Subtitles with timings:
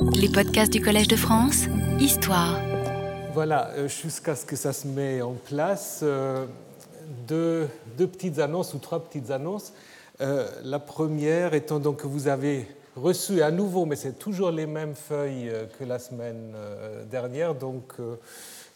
[0.00, 1.66] Les podcasts du Collège de France,
[2.00, 2.60] Histoire.
[3.34, 6.46] Voilà, euh, jusqu'à ce que ça se met en place, euh,
[7.26, 9.72] deux, petites annonces ou trois petites annonces.
[10.20, 12.66] Euh, la première étant donc que vous avez
[12.96, 16.54] reçu à nouveau, mais c'est toujours les mêmes feuilles que la semaine
[17.10, 17.94] dernière, donc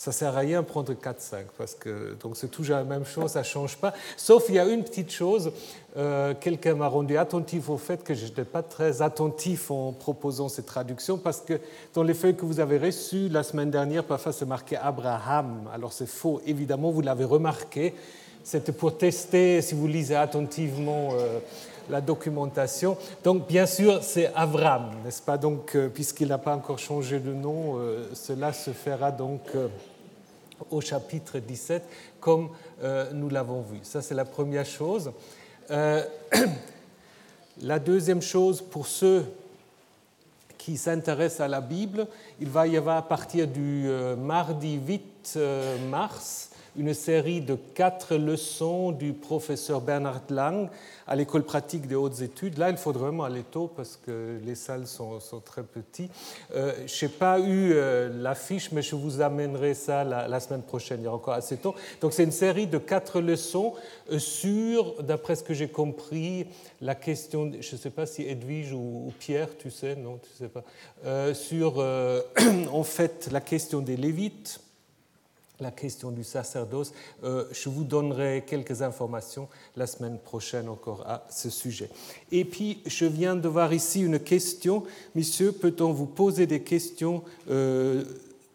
[0.02, 3.38] ça sert à rien de prendre 4-5 parce que c'est toujours la même chose, ça
[3.38, 3.94] ne change pas.
[4.16, 5.52] Sauf il y a une petite chose,
[5.96, 10.48] euh, quelqu'un m'a rendu attentif au fait que je n'étais pas très attentif en proposant
[10.48, 11.60] cette traduction parce que
[11.94, 15.68] dans les feuilles que vous avez reçues la semaine dernière, parfois c'est marqué Abraham.
[15.72, 17.94] Alors c'est faux, évidemment, vous l'avez remarqué.
[18.42, 21.10] C'était pour tester si vous lisez attentivement.
[21.12, 21.38] Euh,
[21.90, 22.96] la documentation.
[23.24, 25.36] Donc, bien sûr, c'est Avram, n'est-ce pas?
[25.36, 27.76] Donc, euh, puisqu'il n'a pas encore changé de nom,
[28.14, 29.40] cela se fera donc
[30.70, 31.82] au chapitre 17,
[32.20, 32.50] comme
[32.82, 33.78] euh, nous l'avons vu.
[33.82, 35.12] Ça, c'est la première chose.
[35.70, 36.04] Euh,
[37.62, 39.24] la deuxième chose, pour ceux
[40.58, 42.06] qui s'intéressent à la Bible,
[42.40, 45.38] il va y avoir à partir du euh, mardi 8
[45.90, 50.68] mars une série de quatre leçons du professeur Bernard Lang
[51.06, 52.56] à l'école pratique des hautes études.
[52.58, 56.10] Là, il faudrait vraiment aller tôt parce que les salles sont, très petites.
[56.54, 61.00] Euh, je n'ai pas eu euh, l'affiche, mais je vous amènerai ça la, semaine prochaine.
[61.00, 61.74] Il y a encore assez tôt.
[62.00, 63.74] Donc, c'est une série de quatre leçons
[64.10, 66.46] euh, sur, d'après ce que j'ai compris,
[66.80, 70.48] la question, je ne sais pas si Edwige ou, Pierre, tu sais, non, tu sais
[70.48, 70.64] pas,
[71.34, 71.78] sur
[72.72, 74.60] en fait la question des Lévites
[75.62, 76.92] la question du sacerdoce.
[77.24, 81.88] Euh, je vous donnerai quelques informations la semaine prochaine encore à ce sujet.
[82.30, 84.82] Et puis, je viens de voir ici une question.
[85.14, 88.04] Monsieur, peut-on vous poser des questions euh,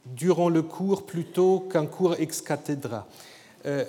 [0.05, 3.07] durant le cours plutôt qu'un cours ex cathedra?
[3.65, 3.85] Euh,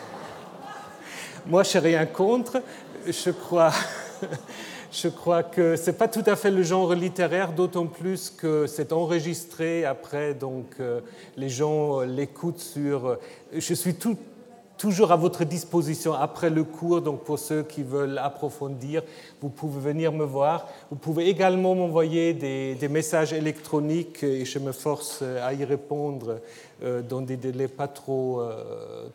[1.46, 2.62] Moi, je n'ai rien contre.
[3.06, 3.72] Je crois.
[4.90, 8.66] Je crois que ce n'est pas tout à fait le genre littéraire, d'autant plus que
[8.66, 11.00] c'est enregistré après, donc euh,
[11.36, 13.06] les gens l'écoutent sur...
[13.06, 13.20] Euh,
[13.52, 13.94] je suis
[14.78, 19.02] toujours à votre disposition après le cours, donc pour ceux qui veulent approfondir,
[19.42, 20.66] vous pouvez venir me voir.
[20.90, 26.40] Vous pouvez également m'envoyer des, messages électroniques et je me force à y répondre
[26.82, 28.40] euh, dans des délais pas trop,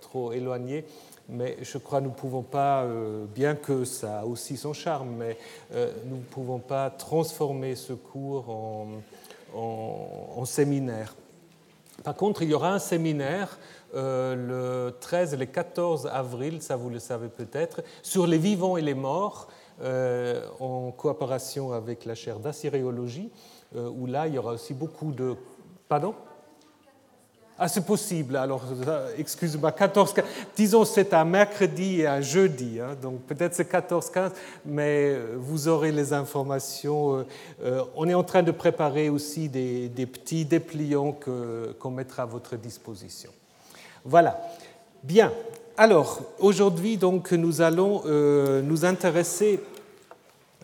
[0.02, 0.86] trop éloignés
[1.30, 4.74] mais je crois que nous ne pouvons pas, euh, bien que ça a aussi son
[4.74, 5.38] charme, mais
[5.74, 8.50] euh, nous ne pouvons pas transformer ce cours
[9.54, 11.16] en, séminaire.
[12.04, 13.58] Par contre, il y aura un séminaire
[13.96, 18.78] euh, le 13 et le 14 avril, ça vous le savez peut-être, sur les vivants
[18.78, 19.48] et les morts,
[20.60, 23.32] en coopération avec la chaire d'assyriologie,
[23.76, 25.36] où là, il y aura aussi beaucoup de...
[25.90, 26.14] Pardon?
[27.60, 28.36] Ah, c'est possible.
[28.36, 28.64] Alors,
[29.18, 30.26] excusez-moi, 14, 15.
[30.56, 32.80] Disons, c'est un mercredi et un jeudi.
[32.80, 34.32] Hein, donc, peut-être c'est 14, 15,
[34.66, 37.18] mais euh, vous aurez les informations.
[37.18, 37.24] Euh,
[37.64, 41.16] euh, on est en train de préparer aussi des, petits dépliants
[41.80, 43.30] qu'on mettra à votre disposition.
[44.04, 44.42] Voilà.
[45.04, 45.32] Bien.
[45.78, 49.60] Alors, aujourd'hui, donc, nous allons nous intéresser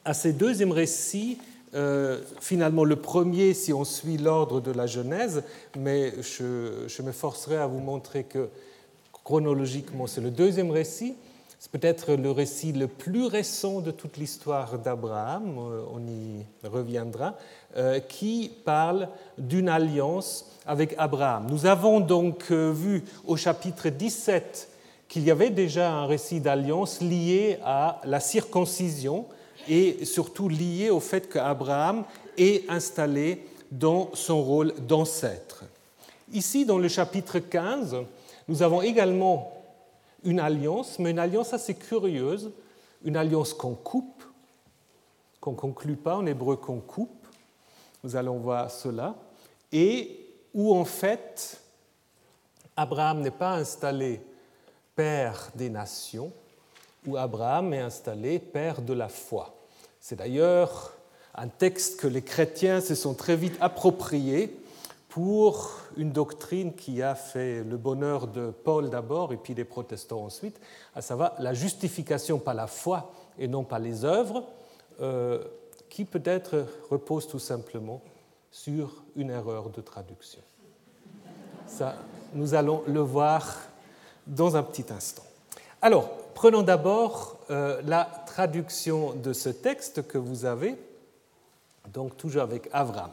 [0.06, 1.38] à ces deuxième récits
[1.76, 5.44] euh, finalement le premier si on suit l'ordre de la Genèse,
[5.78, 8.50] mais je, je m'efforcerai à vous montrer que
[9.24, 11.16] chronologiquement c'est le deuxième récit.
[11.60, 17.36] C'est peut-être le récit le plus récent de toute l'histoire d'Abraham, euh, on y reviendra,
[17.76, 21.48] euh, qui parle d'une alliance avec Abraham.
[21.50, 24.70] Nous avons donc vu au chapitre 17
[25.10, 29.26] qu'il y avait déjà un récit d'alliance lié à la circoncision,
[29.70, 32.04] et surtout lié au fait qu'Abraham
[32.38, 35.64] est installé dans son rôle d'ancêtre.
[36.34, 37.98] Ici, dans le chapitre 15,
[38.48, 39.54] nous avons également
[40.24, 42.52] une alliance, mais une alliance assez curieuse,
[43.06, 44.24] une alliance qu'on coupe,
[45.40, 47.28] qu'on ne conclut pas, en hébreu qu'on coupe,
[48.04, 49.16] nous allons voir cela,
[49.72, 51.62] et où en fait
[52.76, 54.20] Abraham n'est pas installé
[54.96, 56.32] père des nations,
[57.06, 59.59] où Abraham est installé père de la foi.
[60.00, 60.94] C'est d'ailleurs
[61.36, 64.56] un texte que les chrétiens se sont très vite appropriés
[65.10, 70.24] pour une doctrine qui a fait le bonheur de Paul d'abord et puis des protestants
[70.24, 70.60] ensuite,
[70.96, 74.44] à savoir la justification par la foi et non par les œuvres,
[75.02, 75.44] euh,
[75.90, 78.02] qui peut-être repose tout simplement
[78.52, 80.42] sur une erreur de traduction.
[81.66, 81.96] Ça,
[82.34, 83.58] nous allons le voir
[84.28, 85.24] dans un petit instant.
[85.82, 90.76] Alors, prenons d'abord euh, la traduction de ce texte que vous avez,
[91.94, 93.12] donc toujours avec Avram.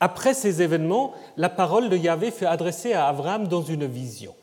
[0.00, 4.34] Après ces événements, la parole de Yahvé fut adressée à Avram dans une vision.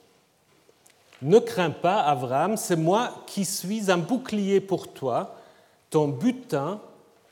[1.21, 5.35] Ne crains pas, Avram, c'est moi qui suis un bouclier pour toi,
[5.89, 6.79] ton butin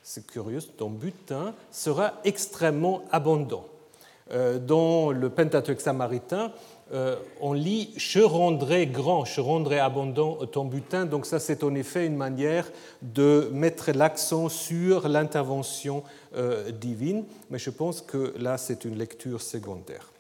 [0.04, 3.66] c'est curieux, ton butin sera extrêmement abondant.
[4.32, 6.52] Euh, dans le Pentateuque samaritain,
[6.94, 11.06] euh, on lit Je rendrai grand, je rendrai abondant ton butin.
[11.06, 16.04] Donc, ça, c'est en effet une manière de mettre l'accent sur l'intervention
[16.36, 20.12] euh, divine, mais je pense que là, c'est une lecture secondaire.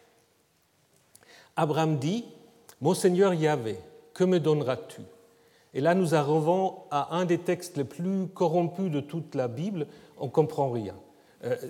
[1.55, 2.25] Abraham dit
[2.81, 3.77] Mon Seigneur Yahvé,
[4.13, 5.01] que me donneras-tu?
[5.75, 9.87] Et là, nous arrivons à un des textes les plus corrompus de toute la Bible
[10.19, 10.93] on ne comprend rien.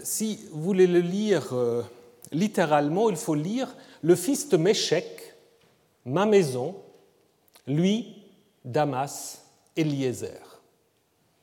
[0.03, 1.55] si vous voulez le lire
[2.33, 5.35] littéralement, il faut lire le fils de Méchec,
[6.05, 6.75] ma maison,
[7.67, 8.23] lui,
[8.65, 9.45] Damas,
[9.75, 10.61] Eliezer.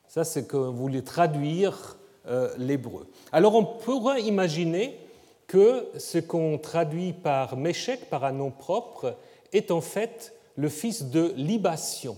[0.07, 1.97] Ça, c'est que voulez traduire
[2.27, 3.07] euh, l'hébreu.
[3.31, 4.97] Alors, on pourrait imaginer
[5.47, 9.15] que ce qu'on traduit par Méchec, par un nom propre,
[9.53, 12.17] est en fait le fils de libation.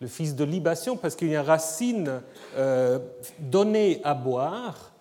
[0.00, 2.22] Le fils de libation, parce qu'il y a racine
[2.56, 2.98] euh,
[3.38, 4.92] donnée à boire,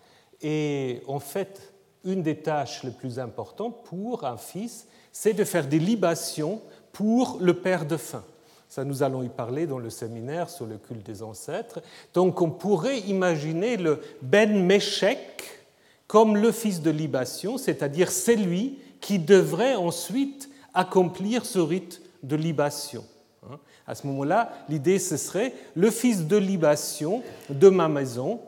[0.41, 1.68] et en fait,
[2.09, 6.61] une des tâches les plus importantes pour un fils, c'est de faire des libations
[6.91, 8.23] pour le père de faim.
[8.67, 11.81] Ça, nous allons y parler dans le séminaire sur le culte des ancêtres.
[12.13, 15.43] Donc, on pourrait imaginer le Ben Meshek
[16.07, 23.03] comme le fils de libation, c'est-à-dire celui qui devrait ensuite accomplir ce rite de libation.
[23.49, 23.57] Hein.
[23.87, 28.39] À ce moment-là, l'idée, ce serait le fils de libation de ma maison,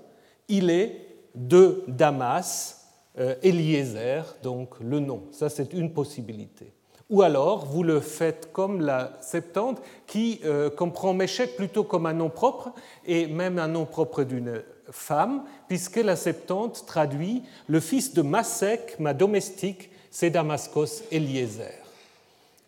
[0.47, 2.80] il est de Damas,
[3.17, 5.23] Eliezer, donc le nom.
[5.31, 6.73] Ça, c'est une possibilité.
[7.11, 12.13] Ou alors, vous le faites comme la Septante, qui euh, comprend Méchec plutôt comme un
[12.13, 12.71] nom propre,
[13.05, 18.97] et même un nom propre d'une femme, puisque la Septante traduit le fils de Masek,
[18.97, 21.73] ma domestique, c'est Damascos Eliezer.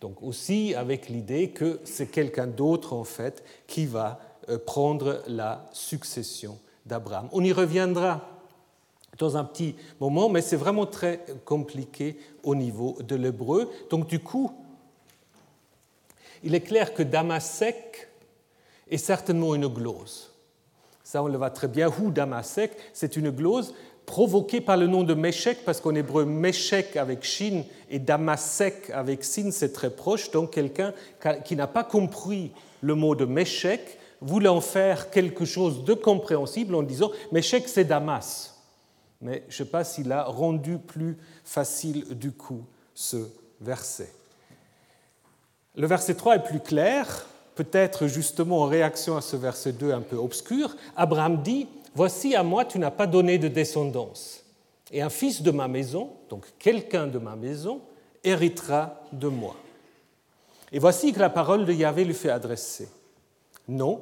[0.01, 4.19] Donc aussi avec l'idée que c'est quelqu'un d'autre en fait qui va
[4.49, 7.29] euh, prendre la succession d'Abraham.
[7.31, 8.32] On y reviendra
[9.17, 13.69] dans un petit moment, mais c'est vraiment très compliqué au niveau de l'hébreu.
[13.89, 14.51] Donc du coup,
[16.43, 18.09] il est clair que Damasek
[18.89, 20.31] est certainement une glose.
[21.03, 21.89] Ça, on le voit très bien.
[22.01, 23.73] Ou Damasek, c'est une glose
[24.05, 29.23] provoquée par le nom de Meshek, parce qu'en hébreu, Meshek avec Shin et Damasek avec
[29.23, 30.31] Sin, c'est très proche.
[30.31, 30.93] Donc quelqu'un
[31.45, 32.51] qui n'a pas compris
[32.81, 37.85] le mot de Meshek voulait en faire quelque chose de compréhensible en disant Meshek, c'est
[37.85, 38.52] Damas
[39.23, 43.29] mais je ne sais pas s'il a rendu plus facile du coup ce
[43.61, 44.11] verset.
[45.75, 47.25] Le verset 3 est plus clair,
[47.55, 50.75] peut-être justement en réaction à ce verset 2 un peu obscur.
[50.95, 54.43] Abraham dit, Voici à moi tu n'as pas donné de descendance,
[54.91, 57.81] et un fils de ma maison, donc quelqu'un de ma maison,
[58.23, 59.55] héritera de moi.
[60.71, 62.89] Et voici que la parole de Yahvé lui fait adresser.
[63.67, 64.01] Non,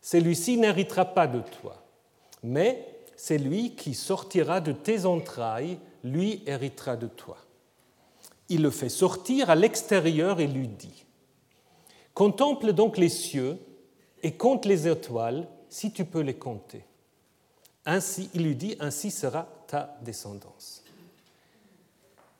[0.00, 1.82] celui-ci n'héritera pas de toi,
[2.42, 7.36] mais c'est lui qui sortira de tes entrailles, lui héritera de toi.
[8.48, 11.04] Il le fait sortir à l'extérieur et lui dit,
[12.14, 13.58] Contemple donc les cieux
[14.22, 16.84] et compte les étoiles si tu peux les compter.
[17.84, 20.84] Ainsi, il lui dit, ainsi sera ta descendance.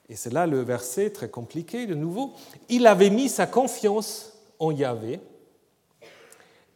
[0.08, 2.34] Et c'est là le verset très compliqué de nouveau.
[2.68, 5.18] Il avait mis sa confiance en Yahvé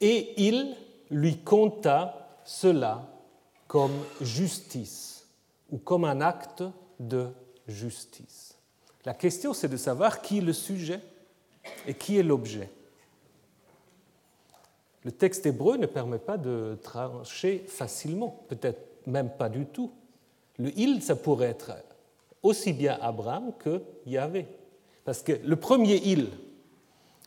[0.01, 0.75] et il
[1.09, 3.09] lui compta cela
[3.73, 5.27] comme justice
[5.71, 6.63] ou comme un acte
[7.01, 7.29] de
[7.67, 8.55] justice.
[9.06, 11.01] La question, c'est de savoir qui est le sujet
[11.87, 12.69] et qui est l'objet.
[15.05, 19.91] Le texte hébreu ne permet pas de trancher facilement, peut-être même pas du tout.
[20.58, 21.73] Le il, ça pourrait être
[22.43, 24.49] aussi bien Abraham que Yahvé.
[25.03, 26.29] Parce que le premier il,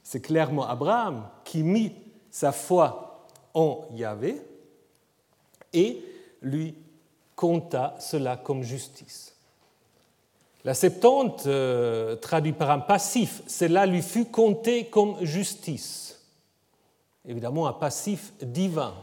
[0.03, 1.91] c'est clairement Abraham qui mit
[2.29, 4.43] sa foi en Yahvé,
[5.73, 6.03] et
[6.45, 6.75] lui
[7.35, 9.35] compta cela comme justice.
[10.63, 16.23] La Septante euh, traduit par un passif, cela lui fut compté comme justice.
[17.27, 18.93] Évidemment, un passif divin.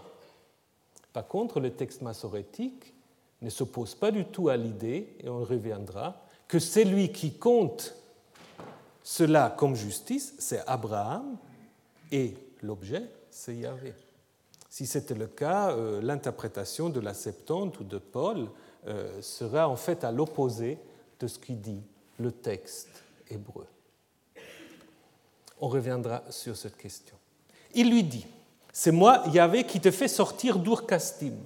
[1.13, 2.95] Par contre, le texte massorétique
[3.43, 7.95] ne s'oppose pas du tout à l'idée, et on reviendra, que celui qui compte
[9.03, 11.37] cela comme justice, c'est Abraham,
[12.11, 13.95] et l'objet, c'est Yahvé.
[14.73, 18.49] Si c'était le cas, euh, l'interprétation de la Septante ou de Paul
[18.87, 20.79] euh, sera en fait à l'opposé
[21.21, 21.83] de ce qui dit
[22.19, 22.89] le texte
[23.29, 23.67] hébreu.
[25.61, 27.15] On reviendra sur cette question.
[27.75, 28.25] Il lui dit,
[28.73, 31.37] c'est moi, Yahvé, qui te fais sortir d'Ur-Kastim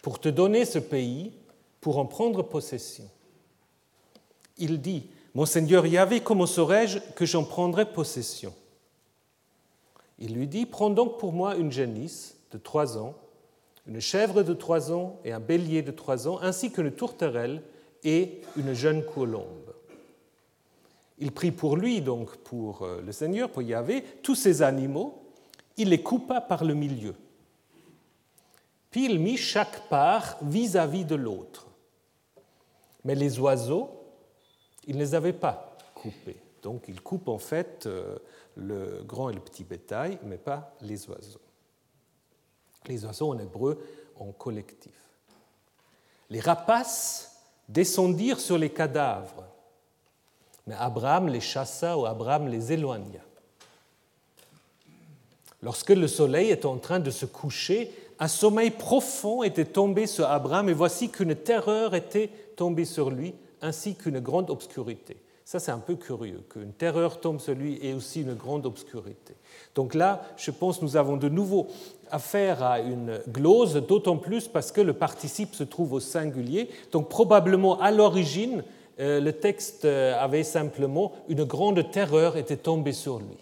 [0.00, 1.34] pour te donner ce pays,
[1.82, 3.10] pour en prendre possession.
[4.56, 8.54] Il dit, Mon Seigneur Yahvé, comment saurais-je que j'en prendrai possession?
[10.22, 13.14] Il lui dit, prends donc pour moi une génisse de trois ans,
[13.88, 17.60] une chèvre de trois ans et un bélier de trois ans, ainsi qu'une tourterelle
[18.04, 19.74] et une jeune colombe.
[21.18, 25.24] Il prit pour lui, donc pour euh, le Seigneur, pour Yahvé, tous ces animaux,
[25.76, 27.14] il les coupa par le milieu.
[28.92, 31.66] Puis il mit chaque part vis-à-vis de l'autre.
[33.04, 33.90] Mais les oiseaux,
[34.86, 36.36] il ne les avait pas coupés.
[36.62, 38.16] Donc il coupe en fait euh,
[38.56, 41.40] le grand et le petit bétail, mais pas les oiseaux.
[42.86, 43.82] Les oiseaux en hébreu
[44.18, 44.92] en collectif.
[46.30, 47.36] Les rapaces
[47.68, 49.44] descendirent sur les cadavres,
[50.66, 53.20] mais Abraham les chassa ou Abraham les éloigna.
[55.62, 60.26] Lorsque le soleil était en train de se coucher, un sommeil profond était tombé sur
[60.26, 65.16] Abraham et voici qu'une terreur était tombée sur lui, ainsi qu'une grande obscurité.
[65.44, 69.34] Ça, c'est un peu curieux, qu'une terreur tombe sur lui et aussi une grande obscurité.
[69.74, 71.66] Donc là, je pense nous avons de nouveau
[72.10, 76.68] affaire à une glose, d'autant plus parce que le participe se trouve au singulier.
[76.92, 78.62] Donc probablement à l'origine,
[79.00, 83.38] euh, le texte euh, avait simplement une grande terreur était tombée sur lui.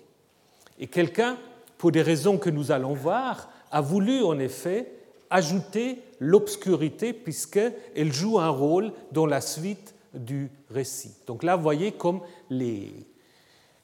[0.79, 1.37] Et quelqu'un,
[1.77, 4.93] pour des raisons que nous allons voir, a voulu en effet
[5.29, 11.15] ajouter l'obscurité puisqu'elle joue un rôle dans la suite du récit.
[11.27, 13.07] Donc là, vous voyez comme les,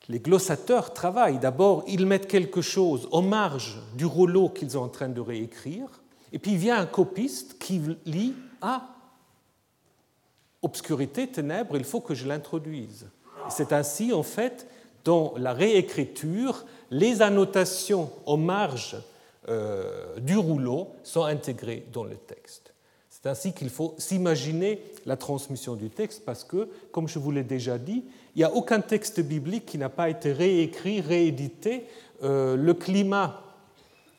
[0.09, 1.39] glossateurs travaillent.
[1.39, 5.89] D'abord, ils mettent quelque chose en marge du rouleau qu'ils sont en train de réécrire,
[6.33, 8.89] et puis il vient un copiste qui lit Ah,
[10.63, 13.07] obscurité, ténèbres, il faut que je l'introduise.
[13.49, 14.67] C'est ainsi, en fait,
[15.05, 18.97] dans la réécriture, les annotations en marge
[19.49, 22.66] euh, du rouleau sont intégrées dans le texte.
[23.27, 27.43] C'est ainsi qu'il faut s'imaginer la transmission du texte parce que, comme je vous l'ai
[27.43, 28.05] déjà dit,
[28.37, 31.87] il n'y a aucun texte biblique qui n'a pas été réécrit, réédité.
[32.23, 33.43] Euh, le climat,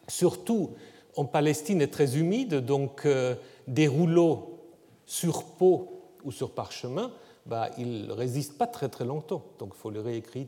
[0.09, 0.71] surtout
[1.15, 3.35] en Palestine, est très humide, donc euh,
[3.65, 4.59] des rouleaux
[5.05, 7.13] sur peau ou sur parchemin,
[7.45, 9.45] bah, ils ne résistent pas très très longtemps.
[9.57, 10.47] Donc il faut les réécrire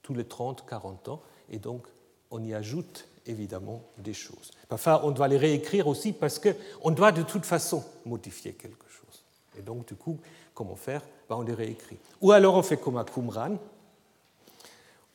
[0.00, 1.20] tous les 30, 40 ans,
[1.50, 1.86] et donc
[2.30, 4.50] on y ajoute évidemment des choses.
[4.68, 9.22] Parfois, on doit les réécrire aussi parce qu'on doit de toute façon modifier quelque chose.
[9.58, 10.18] Et donc, du coup,
[10.54, 11.02] comment faire?
[11.28, 11.98] Ben, On les réécrit.
[12.20, 13.58] Ou alors, on fait comme à Qumran,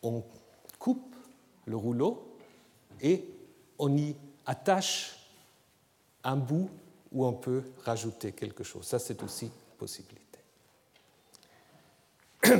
[0.03, 0.23] on
[0.79, 1.15] coupe
[1.65, 2.35] le rouleau
[3.01, 3.25] et
[3.79, 5.17] on y attache
[6.23, 6.69] un bout
[7.11, 8.85] où on peut rajouter quelque chose.
[8.85, 10.39] Ça, c'est aussi une possibilité.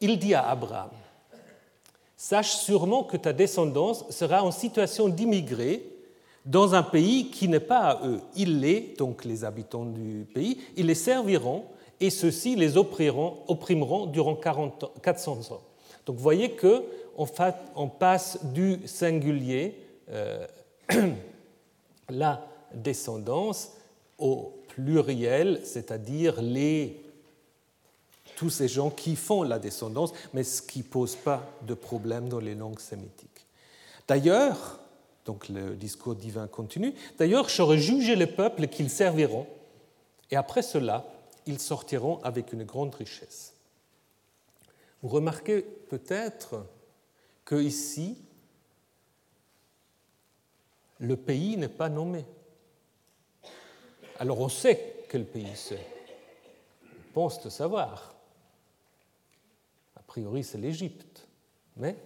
[0.00, 0.90] Il dit à Abraham,
[2.24, 5.84] sache sûrement que ta descendance sera en situation d'immigrer
[6.46, 8.18] dans un pays qui n'est pas à eux.
[8.34, 11.64] Ils les, donc les habitants du pays, ils les serviront
[12.00, 15.60] et ceux-ci les opprimeront, durant 40 400 ans.
[16.06, 19.78] Donc vous voyez que on passe du singulier,
[20.08, 20.46] euh,
[22.08, 23.72] la descendance,
[24.18, 27.03] au pluriel, c'est-à-dire les
[28.36, 32.28] tous ces gens qui font la descendance, mais ce qui ne pose pas de problème
[32.28, 33.46] dans les langues sémitiques.
[34.06, 34.80] D'ailleurs,
[35.24, 39.46] donc le discours divin continue, d'ailleurs, j'aurais jugé le peuple qu'ils serviront,
[40.30, 41.04] et après cela,
[41.46, 43.54] ils sortiront avec une grande richesse.
[45.02, 46.64] Vous remarquez peut-être
[47.44, 48.16] que ici,
[50.98, 52.24] le pays n'est pas nommé.
[54.18, 55.86] Alors on sait quel pays c'est.
[56.84, 58.13] On pense le savoir
[60.14, 61.26] priori c'est l'Égypte,
[61.76, 61.96] mais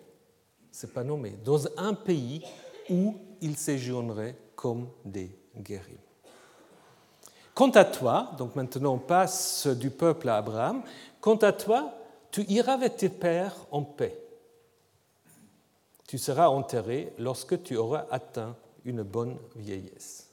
[0.72, 2.42] ce n'est pas nommé, dans un pays
[2.88, 6.00] où ils séjourneraient comme des guerriers.
[7.52, 10.82] Quant à toi, donc maintenant on passe du peuple à Abraham,
[11.20, 11.92] quant à toi,
[12.30, 14.18] tu iras avec tes pères en paix.
[16.06, 20.30] Tu seras enterré lorsque tu auras atteint une bonne vieillesse.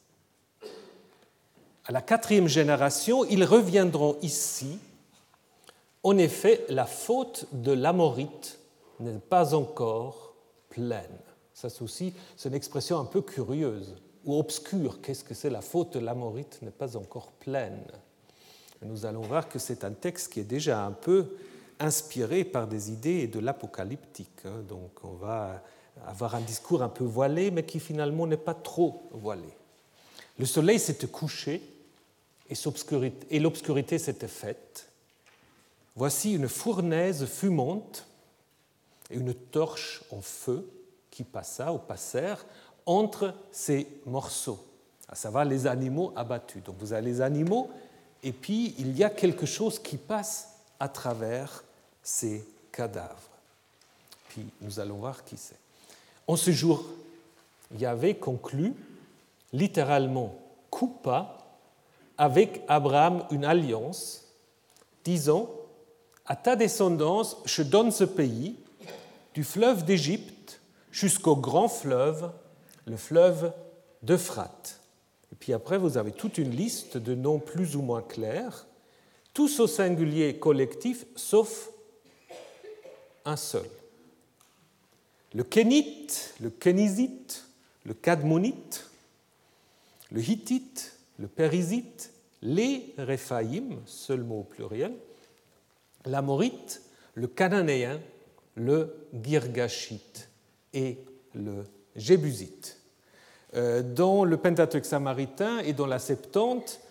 [1.84, 4.80] À la quatrième génération, ils reviendront ici
[6.06, 8.60] en effet, la faute de l'amorite
[9.00, 10.36] n'est pas encore
[10.70, 11.18] pleine.
[11.52, 12.14] Ça, c'est aussi
[12.46, 15.02] une expression un peu curieuse ou obscure.
[15.02, 17.82] Qu'est-ce que c'est la faute de l'amorite n'est pas encore pleine?
[18.84, 21.38] Nous allons voir que c'est un texte qui est déjà un peu
[21.80, 24.46] inspiré par des idées de l'apocalyptique.
[24.46, 24.64] Hein.
[24.70, 25.64] Donc on va
[26.06, 29.50] avoir un discours un peu voilé, mais qui finalement n'est pas trop voilé.
[30.38, 31.64] Le soleil s'était couché
[32.48, 34.85] et l'obscurité s'était faite.
[35.96, 38.06] Voici une fournaise fumante
[39.10, 40.70] et une torche en feu
[41.10, 42.46] qui passa ou passèrent
[42.86, 44.60] entre ces morceaux,
[45.08, 46.64] à savoir les animaux abattus.
[46.64, 47.70] Donc vous avez les animaux
[48.24, 50.50] et puis il y a quelque chose qui passe
[50.80, 51.64] à travers
[52.04, 53.30] ces cadavres.
[54.30, 55.58] Puis nous allons voir qui c'est.
[56.28, 56.84] En ce jour,
[57.78, 58.74] Yahvé conclut
[59.54, 60.36] littéralement
[60.70, 61.38] coupa
[62.18, 64.26] avec Abraham une alliance,
[65.04, 65.50] disant
[66.26, 68.56] À ta descendance, je donne ce pays,
[69.34, 70.60] du fleuve d'Égypte
[70.92, 72.32] jusqu'au grand fleuve,
[72.86, 73.54] le fleuve
[74.02, 74.80] d'Euphrate.
[75.32, 78.66] Et puis après, vous avez toute une liste de noms plus ou moins clairs,
[79.34, 81.70] tous au singulier collectif, sauf
[83.26, 83.70] un seul.
[85.34, 87.46] Le Kénite, le Kénizite,
[87.84, 88.90] le Kadmonite,
[90.12, 94.94] le Hittite, le Périsite, les Réphaïm, seul mot au pluriel,
[96.06, 96.82] l'Amorite,
[97.14, 98.00] le Cananéen,
[98.56, 100.30] le Girgashite
[100.74, 100.98] et
[101.34, 101.64] le
[101.96, 102.80] Jébusite.
[103.56, 106.82] Euh, dans le Pentateuque samaritain et dans la Septante,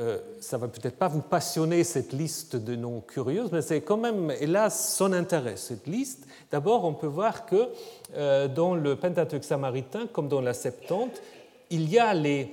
[0.00, 3.96] euh, ça va peut-être pas vous passionner cette liste de noms curieux, mais c'est quand
[3.96, 6.26] même, hélas, son intérêt, cette liste.
[6.50, 7.68] D'abord, on peut voir que
[8.16, 11.22] euh, dans le Pentateuque samaritain, comme dans la Septante,
[11.70, 12.52] il y a les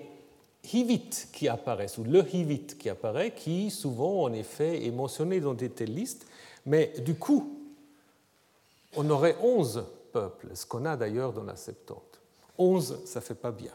[0.73, 5.53] Hivites qui apparaissent, ou le Hivite qui apparaît, qui souvent, en effet, est mentionné dans
[5.53, 6.27] des telles listes.
[6.65, 7.59] Mais du coup,
[8.95, 12.21] on aurait onze peuples, ce qu'on a d'ailleurs dans la Septante.
[12.57, 13.73] Onze, ça ne fait pas bien.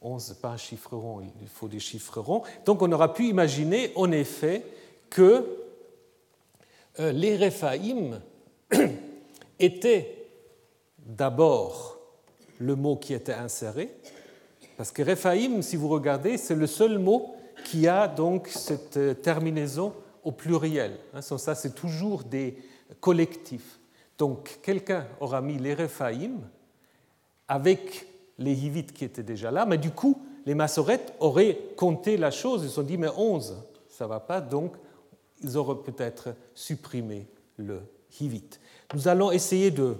[0.00, 2.42] Onze, pas un chiffre rond, il faut des chiffres ronds.
[2.64, 4.64] Donc on aura pu imaginer, en effet,
[5.10, 5.44] que
[7.00, 8.20] euh, les Réphaïm
[9.58, 10.28] étaient
[10.98, 11.98] d'abord
[12.58, 13.90] le mot qui était inséré,
[14.78, 19.12] parce que Réphaïm, si vous regardez, c'est le seul mot qui a donc cette euh,
[19.12, 19.92] terminaison
[20.22, 20.96] au pluriel.
[21.12, 22.56] Hein, sans ça, c'est toujours des
[23.00, 23.80] collectifs.
[24.18, 26.48] Donc, quelqu'un aura mis les Réphaïm
[27.48, 28.06] avec
[28.38, 32.62] les Hivites qui étaient déjà là, mais du coup, les Massorètes auraient compté la chose.
[32.62, 33.56] Ils se sont dit, mais 11,
[33.88, 34.76] ça ne va pas, donc
[35.42, 37.80] ils auraient peut-être supprimé le
[38.20, 38.60] Hivite.
[38.94, 39.96] Nous allons essayer de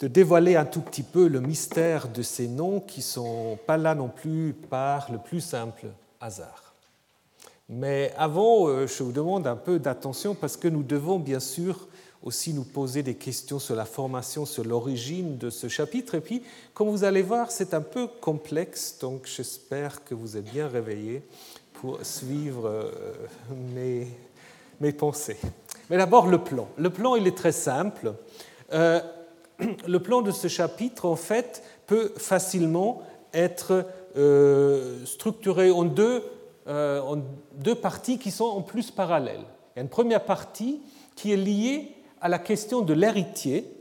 [0.00, 3.76] de dévoiler un tout petit peu le mystère de ces noms qui ne sont pas
[3.76, 5.86] là non plus par le plus simple
[6.20, 6.74] hasard.
[7.68, 11.86] Mais avant, euh, je vous demande un peu d'attention parce que nous devons bien sûr
[12.22, 16.16] aussi nous poser des questions sur la formation, sur l'origine de ce chapitre.
[16.16, 16.42] Et puis,
[16.74, 21.22] comme vous allez voir, c'est un peu complexe, donc j'espère que vous êtes bien réveillés
[21.74, 22.90] pour suivre euh,
[23.74, 24.08] mes,
[24.80, 25.38] mes pensées.
[25.88, 26.68] Mais d'abord, le plan.
[26.76, 28.14] Le plan, il est très simple.
[28.72, 29.00] Euh,
[29.86, 36.22] le plan de ce chapitre, en fait, peut facilement être euh, structuré en deux,
[36.66, 37.18] euh, en
[37.54, 39.44] deux parties qui sont en plus parallèles.
[39.74, 40.80] Il y a une première partie
[41.14, 43.76] qui est liée à la question de l'héritier,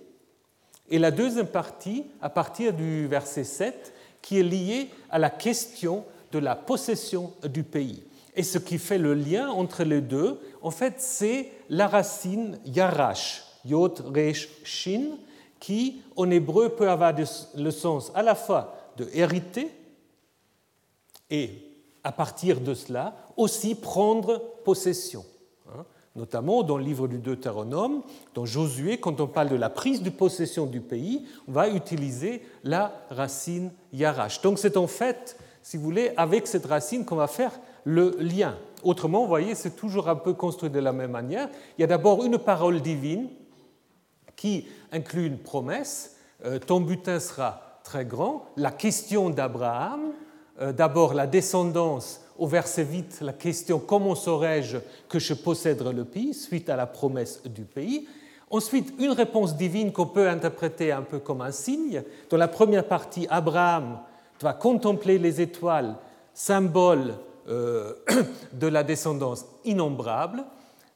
[0.92, 6.04] et la deuxième partie, à partir du verset 7, qui est liée à la question
[6.32, 8.04] de la possession du pays.
[8.36, 13.44] Et ce qui fait le lien entre les deux, en fait, c'est la racine yarash,
[13.66, 15.18] yod, resh, shin,
[15.60, 17.14] qui, en hébreu, peut avoir
[17.56, 19.72] le sens à la fois de hériter
[21.30, 21.52] et,
[22.04, 25.26] à partir de cela, aussi prendre possession.
[25.70, 25.86] Hein.
[26.16, 28.02] Notamment dans le livre du Deutéronome,
[28.34, 32.42] dans Josué, quand on parle de la prise de possession du pays, on va utiliser
[32.64, 34.42] la racine yarash.
[34.42, 38.58] Donc c'est en fait, si vous voulez, avec cette racine qu'on va faire le lien.
[38.84, 41.50] Autrement, vous voyez, c'est toujours un peu construit de la même manière.
[41.78, 43.30] Il y a d'abord une parole divine
[44.36, 50.14] qui inclut une promesse, euh, ton butin sera très grand, la question d'Abraham,
[50.62, 54.78] euh, d'abord la descendance, au verset 8, la question comment saurais-je
[55.10, 58.08] que je possèderai le pays, suite à la promesse du pays.
[58.50, 62.04] Ensuite, une réponse divine qu'on peut interpréter un peu comme un signe.
[62.30, 64.00] Dans la première partie, Abraham
[64.42, 65.96] va contempler les étoiles,
[66.34, 67.16] symbole
[67.48, 67.94] euh,
[68.54, 70.44] de la descendance innombrable.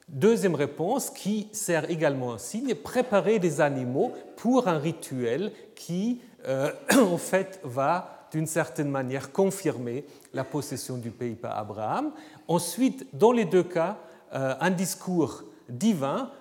[0.09, 6.71] Deuxième réponse, qui sert également un signe, préparer des animaux pour un rituel qui, euh,
[6.99, 12.11] en fait, va d'une certaine manière confirmer la possession du pays par Abraham.
[12.47, 13.97] Ensuite, dans les deux cas,
[14.33, 16.31] euh, un discours divin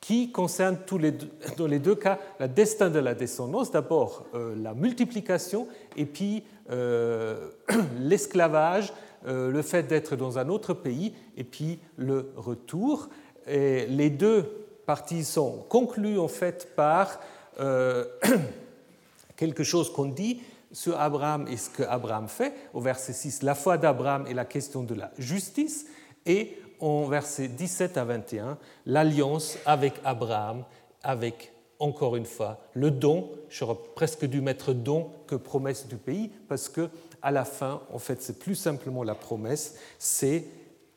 [0.00, 3.70] qui concerne tous les deux, dans les deux cas le destin de la descendance.
[3.70, 6.44] D'abord, euh, la multiplication et puis
[7.98, 8.92] l'esclavage,
[9.26, 13.08] le fait d'être dans un autre pays et puis le retour.
[13.46, 17.20] Et les deux parties sont conclues en fait par
[17.60, 18.04] euh,
[19.36, 20.40] quelque chose qu'on dit
[20.72, 22.54] sur Abraham et ce que Abraham fait.
[22.74, 25.86] Au verset 6, la foi d'Abraham et la question de la justice.
[26.26, 30.64] Et en verset 17 à 21, l'alliance avec Abraham,
[31.02, 33.30] avec encore une fois le don.
[33.48, 36.88] J'aurais presque dû mettre don que promesse du pays parce que
[37.22, 40.44] à la fin, en fait, c'est plus simplement la promesse, c'est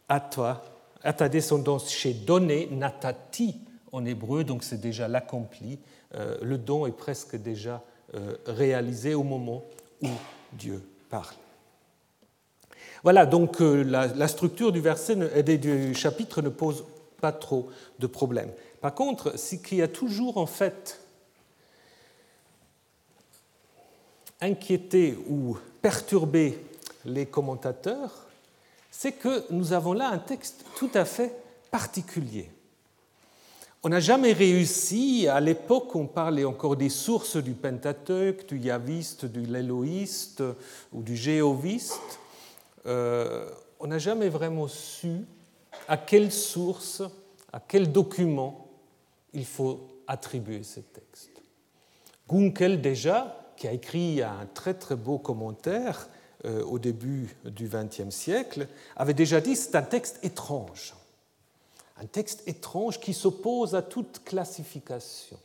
[0.10, 0.64] à toi,
[1.04, 3.60] à ta descendance, j'ai donné, natati
[3.92, 5.80] en hébreu, donc c'est déjà l'accompli.
[6.16, 7.84] Euh, le don est presque déjà
[8.16, 9.64] euh, réalisé au moment
[10.02, 10.10] où
[10.54, 11.36] Dieu parle.
[13.04, 15.16] Voilà, donc euh, la, structure du, verset,
[15.58, 16.86] du chapitre ne pose
[17.20, 18.52] pas trop de problèmes.
[18.82, 21.02] Par contre, ce qui a toujours en fait
[24.40, 26.58] inquiété ou perturbé
[27.04, 28.26] les commentateurs,
[28.90, 31.36] c'est que nous avons là un texte tout à fait
[31.70, 32.50] particulier.
[33.84, 39.26] On n'a jamais réussi, à l'époque on parlait encore des sources du Pentateuque, du Yaviste,
[39.26, 40.42] du Léloïste
[40.94, 42.20] ou du Jéhoviste,
[42.86, 45.26] euh, on n'a jamais vraiment su
[45.90, 47.04] à quelle source,
[47.52, 48.70] à quel document
[49.34, 51.42] il faut attribuer ces textes.
[52.30, 56.10] Gunkel déjà, qui a écrit un très très beau commentaire
[56.44, 60.94] euh, au début du XXe siècle, avait déjà dit c'est un texte étrange.
[61.96, 65.40] Un texte étrange qui s'oppose à toute classification.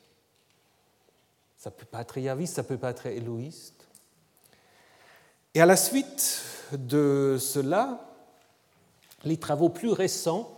[1.58, 3.86] Ça ne peut pas être yaviste, ça peut pas être éloïste.
[5.54, 8.04] Et à la suite de cela,
[9.22, 10.57] les travaux plus récents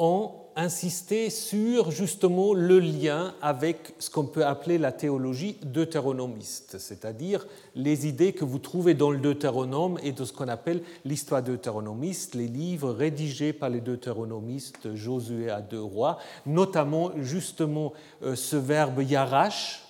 [0.00, 7.46] ont insisté sur justement le lien avec ce qu'on peut appeler la théologie deutéronomiste, c'est-à-dire
[7.74, 12.34] les idées que vous trouvez dans le Deutéronome et de ce qu'on appelle l'histoire deutéronomiste,
[12.34, 19.02] les livres rédigés par les deutéronomistes Josué à deux rois, notamment justement euh, ce verbe
[19.02, 19.84] yarash,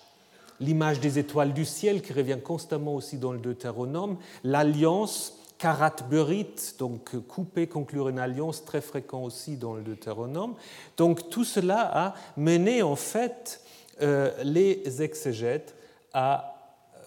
[0.61, 6.75] l'image des étoiles du ciel qui revient constamment aussi dans le Deutéronome, l'alliance karat berit,
[6.79, 10.55] donc couper, conclure une alliance, très fréquent aussi dans le Deutéronome.
[10.97, 13.61] Donc tout cela a mené en fait
[14.01, 15.75] euh, les exégètes
[16.15, 16.57] à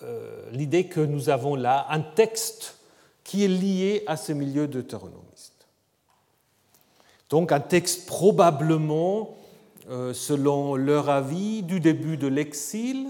[0.03, 2.77] euh, l'idée que nous avons là un texte
[3.23, 5.65] qui est lié à ce milieu deutéronomiste.
[7.31, 9.35] Donc un texte probablement,
[9.89, 13.07] euh, selon leur avis, du début de l'exil,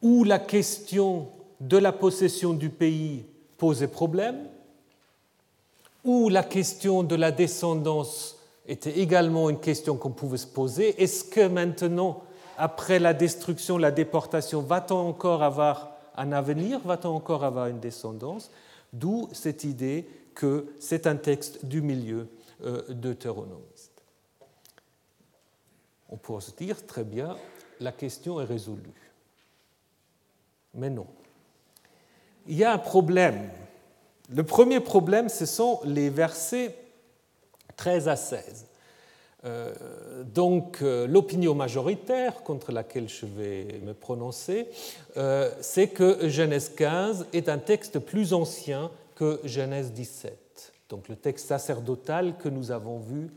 [0.00, 1.28] où la question
[1.60, 3.26] de la possession du pays
[3.58, 4.46] posait problème,
[6.04, 11.02] où la question de la descendance était également une question qu'on pouvait se poser.
[11.02, 12.22] Est-ce que maintenant,
[12.56, 18.50] après la destruction, la déportation, va-t-on encore avoir un avenir Va-t-on encore avoir une descendance?
[18.92, 22.28] D'où cette idée que c'est un texte du milieu
[22.64, 24.02] euh, deutéronomiste.
[26.08, 27.36] On pourrait se dire, très bien,
[27.80, 29.12] la question est résolue.
[30.74, 31.08] Mais non.
[32.48, 33.50] Il y a un problème.
[34.30, 36.74] Le premier problème, ce sont les versets
[37.76, 38.66] 13 à 16.
[39.44, 39.72] Euh,
[40.24, 44.66] donc euh, l'opinion majoritaire contre laquelle je vais me prononcer,
[45.16, 51.14] euh, c'est que Genèse 15 est un texte plus ancien que Genèse 17, donc le
[51.14, 53.30] texte sacerdotal que nous avons vu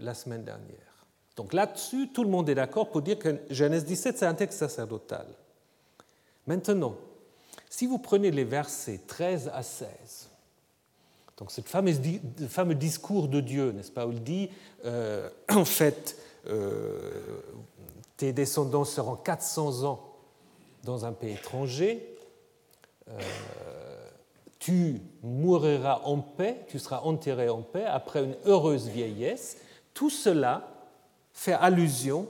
[0.00, 1.06] la semaine dernière.
[1.34, 4.58] Donc là-dessus, tout le monde est d'accord pour dire que Genèse 17, c'est un texte
[4.58, 5.24] sacerdotal.
[6.46, 6.94] Maintenant,
[7.70, 10.28] si vous prenez les versets 13 à 16,
[11.36, 14.50] donc ce fameux discours de Dieu, n'est-ce pas, où il dit,
[14.84, 16.16] euh, en fait,
[16.48, 17.40] euh,
[18.16, 20.04] tes descendants seront 400 ans
[20.82, 22.16] dans un pays étranger,
[23.08, 23.20] euh,
[24.58, 29.58] tu mouriras en paix, tu seras enterré en paix après une heureuse vieillesse,
[29.94, 30.68] tout cela
[31.32, 32.26] fait allusion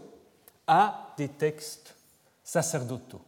[0.66, 1.94] à des textes
[2.44, 3.20] sacerdotaux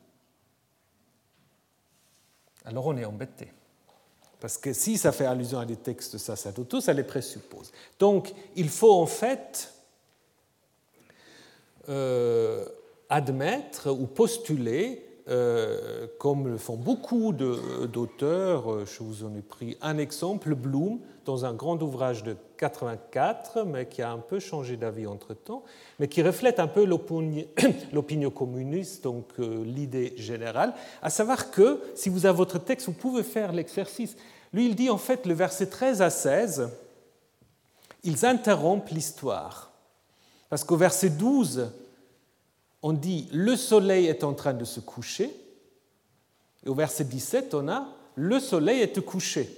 [2.65, 3.53] alors on est embêté.
[4.41, 7.73] Parce que si ça fait allusion à des textes sacerdotaux, ça les présuppose.
[7.99, 9.73] Donc il faut en fait
[11.89, 12.65] euh,
[13.09, 18.73] admettre ou postuler euh, comme le font beaucoup d'auteurs.
[18.73, 23.65] Euh, je vous en ai pris un exemple, Bloom, dans un grand ouvrage de 84,
[23.65, 25.63] mais qui a un peu changé d'avis entre-temps,
[25.99, 26.85] mais qui reflète un peu
[27.93, 32.93] l'opinion communiste, donc euh, l'idée générale, à savoir que si vous avez votre texte, vous
[32.93, 34.17] pouvez faire l'exercice.
[34.53, 36.71] Lui, il dit en fait le verset 13 à 16,
[38.03, 39.71] ils interrompent l'histoire.
[40.49, 41.71] Parce qu'au verset 12,
[42.83, 45.31] on dit le soleil est en train de se coucher.
[46.65, 49.49] Et au verset 17, on a le soleil est couché.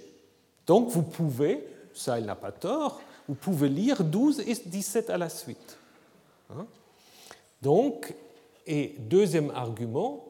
[0.67, 5.19] Donc vous pouvez, ça il n'a pas tort, vous pouvez lire 12 et 17 à
[5.19, 5.79] la suite.
[6.51, 6.67] Hein?
[7.61, 8.15] Donc,
[8.67, 10.25] et deuxième argument,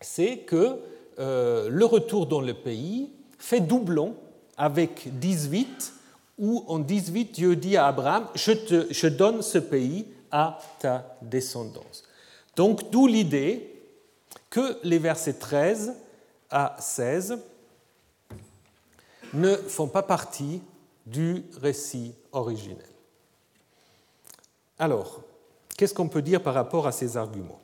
[0.00, 0.78] c'est que
[1.18, 4.14] euh, le retour dans le pays fait doublon
[4.56, 5.92] avec 18,
[6.38, 11.16] où en 18 Dieu dit à Abraham, je, te, je donne ce pays à ta
[11.22, 12.04] descendance.
[12.56, 13.74] Donc d'où l'idée
[14.50, 15.94] que les versets 13
[16.50, 17.38] à 16
[19.34, 20.62] ne font pas partie
[21.06, 22.84] du récit originel.
[24.78, 25.22] Alors,
[25.76, 27.60] qu'est-ce qu'on peut dire par rapport à ces arguments?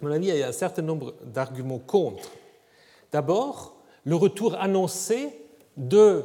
[0.00, 2.28] À mon avis, il y a un certain nombre d'arguments contre.
[3.12, 5.38] D'abord, le retour annoncé
[5.76, 6.22] de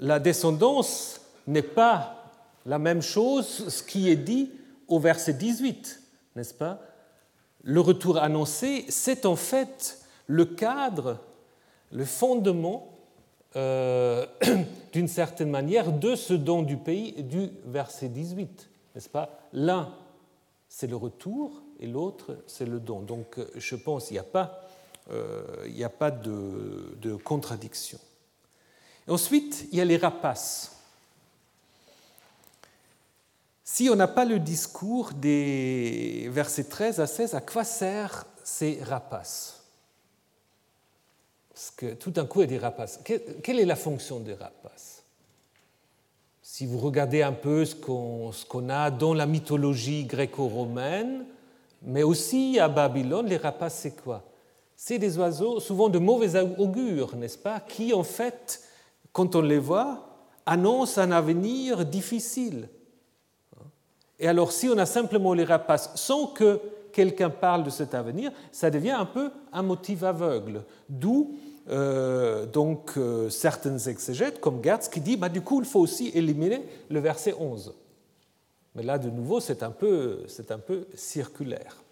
[0.00, 2.19] la descendance n'est pas
[2.66, 4.50] la même chose, ce qui est dit
[4.88, 6.00] au verset 18,
[6.36, 6.80] n'est-ce pas?
[7.62, 11.18] Le retour annoncé, c'est en fait le cadre,
[11.92, 12.98] le fondement,
[13.56, 14.26] euh,
[14.92, 19.40] d'une certaine manière, de ce don du pays du verset 18, n'est-ce pas?
[19.52, 19.92] L'un,
[20.68, 23.00] c'est le retour, et l'autre, c'est le don.
[23.00, 24.62] Donc je pense qu'il n'y a pas,
[25.10, 25.66] euh,
[27.00, 27.98] de contradiction.
[29.08, 30.79] Ensuite, il y a les rapaces.
[33.72, 38.82] Si on n'a pas le discours des versets 13 à 16, à quoi servent ces
[38.82, 39.62] rapaces?
[41.50, 42.98] Parce que tout d'un coup, il y a des rapaces.
[43.04, 45.04] Quelle est la fonction des rapaces?
[46.42, 51.24] Si vous regardez un peu ce qu'on a dans la mythologie gréco-romaine,
[51.82, 54.24] mais aussi à Babylone, les rapaces, c'est quoi?
[54.74, 57.60] C'est des oiseaux, souvent de mauvais augure, n'est-ce pas?
[57.60, 58.64] Qui, en fait,
[59.12, 62.68] quand on les voit, annoncent un avenir difficile.
[64.20, 66.60] Et alors, si on a simplement les rapaces sans que
[66.92, 70.62] quelqu'un parle de cet avenir, ça devient un peu un motif aveugle.
[70.90, 71.38] D'où
[71.70, 73.30] euh, donc euh,
[73.86, 77.74] exégètes, comme Gertz, qui dit bah, du coup, il faut aussi éliminer le verset 11.
[78.74, 81.82] Mais là, de nouveau, c'est un, peu, un peu circulaire.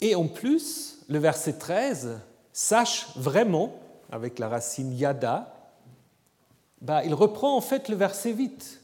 [0.00, 2.20] Et en plus, le verset 13
[2.52, 3.74] sache vraiment,
[4.10, 5.52] avec la racine yada,
[6.80, 8.81] bah, il reprend en fait le verset 8.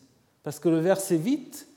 [0.48, 1.68] Parce que le verset 8,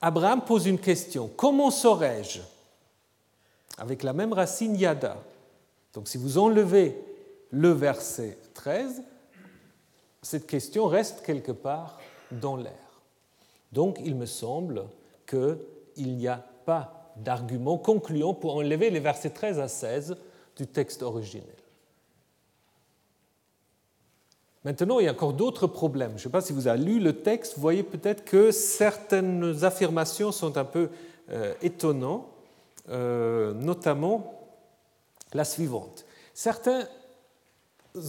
[0.00, 1.30] Abraham pose une question.
[1.36, 2.40] Comment saurais-je
[3.76, 5.18] Avec la même racine yada?
[5.92, 6.96] Donc si vous enlevez
[7.50, 9.02] le verset 13,
[10.22, 12.00] cette question reste quelque part
[12.32, 13.02] dans l'air.
[13.72, 14.84] Donc il me semble
[15.26, 20.16] qu'il n'y a pas d'argument concluant pour enlever les versets 13 à 16
[20.56, 21.59] du texte originel.
[24.64, 26.10] Maintenant, il y a encore d'autres problèmes.
[26.10, 29.64] Je ne sais pas si vous avez lu le texte, vous voyez peut-être que certaines
[29.64, 30.90] affirmations sont un peu
[31.30, 32.26] euh, étonnantes,
[32.90, 34.48] euh, notamment
[35.32, 36.04] la suivante.
[36.34, 36.86] Certains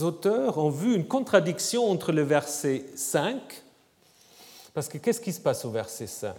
[0.01, 3.63] auteurs ont vu une contradiction entre le verset 5
[4.73, 6.35] parce que qu'est-ce qui se passe au verset 5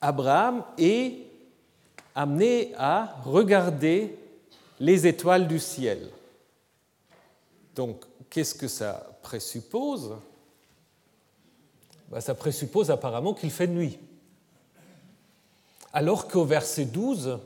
[0.00, 1.26] Abraham est
[2.14, 4.18] amené à regarder
[4.78, 6.10] les étoiles du ciel.
[7.76, 10.16] Donc, qu'est-ce que ça présuppose?
[12.08, 13.98] Ben, Ça présuppose apparemment qu'il fait nuit.
[15.92, 17.38] Alors qu'au verset 12,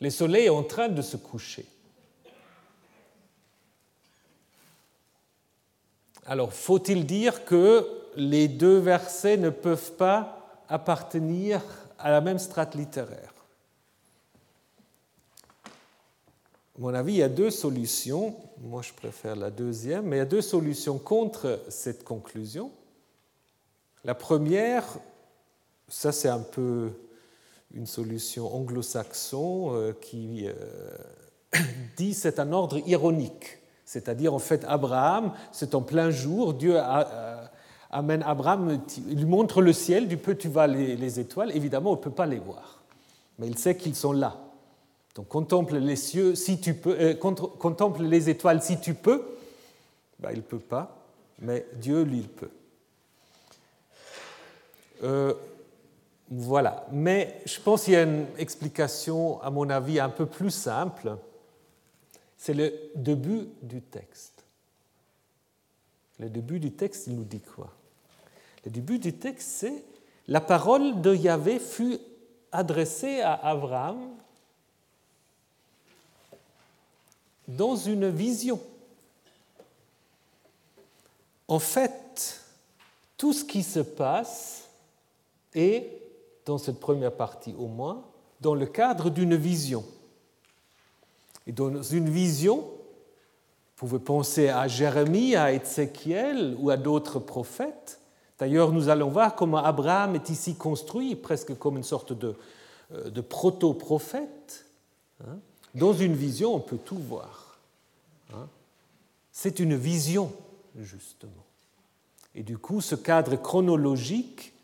[0.00, 1.66] le soleil est en train de se coucher.
[6.24, 7.86] Alors, faut-il dire que
[8.16, 11.60] les deux versets ne peuvent pas appartenir
[11.98, 13.35] à la même strate littéraire?
[16.76, 18.34] À mon avis, il y a deux solutions.
[18.60, 22.70] Moi, je préfère la deuxième, mais il y a deux solutions contre cette conclusion.
[24.04, 24.84] La première,
[25.88, 26.90] ça c'est un peu
[27.72, 30.52] une solution anglo-saxon euh, qui euh,
[31.96, 33.58] dit c'est un ordre ironique.
[33.86, 36.78] C'est-à-dire, en fait, Abraham, c'est en plein jour, Dieu
[37.90, 41.96] amène Abraham, il lui montre le ciel, du peu tu vois les, étoiles, évidemment, on
[41.96, 42.82] ne peut pas les voir,
[43.38, 44.45] mais il sait qu'ils sont là.
[45.16, 49.24] Donc contemple les cieux si tu peux, euh, contemple les étoiles si tu peux.
[50.20, 50.96] Ben, il ne peut pas,
[51.40, 52.50] mais Dieu, lui, il peut.
[55.02, 55.34] Euh,
[56.30, 56.86] voilà.
[56.92, 61.16] Mais je pense qu'il y a une explication, à mon avis, un peu plus simple
[62.36, 64.44] c'est le début du texte.
[66.20, 67.72] Le début du texte, il nous dit quoi?
[68.64, 69.82] Le début du texte, c'est
[70.28, 71.98] la parole de Yahvé fut
[72.52, 73.98] adressée à Abraham
[77.48, 78.60] dans une vision.
[81.48, 82.40] En fait,
[83.16, 84.68] tout ce qui se passe
[85.54, 85.90] est,
[86.44, 88.04] dans cette première partie au moins,
[88.40, 89.84] dans le cadre d'une vision.
[91.46, 98.00] Et dans une vision, vous pouvez penser à Jérémie, à Ézéchiel ou à d'autres prophètes.
[98.38, 102.34] D'ailleurs, nous allons voir comment Abraham est ici construit, presque comme une sorte de,
[102.92, 104.66] euh, proto-prophète.
[105.22, 105.38] Hein.
[105.76, 107.58] Dans une vision, on peut tout voir.
[108.32, 108.48] Hein.
[109.30, 110.32] C'est une vision,
[110.80, 111.44] justement.
[112.34, 114.54] Et du coup, ce cadre chronologique,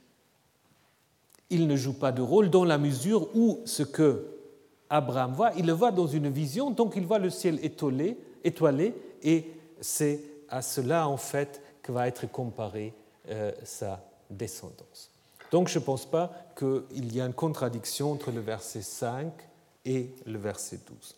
[1.51, 4.27] il ne joue pas de rôle dans la mesure où ce que
[4.89, 8.95] Abraham voit, il le voit dans une vision, donc il voit le ciel étoilé, étoilé
[9.23, 9.47] et
[9.81, 12.93] c'est à cela en fait que va être comparée
[13.29, 15.11] euh, sa descendance.
[15.51, 19.33] Donc je ne pense pas qu'il y a une contradiction entre le verset 5
[19.85, 21.17] et le verset 12.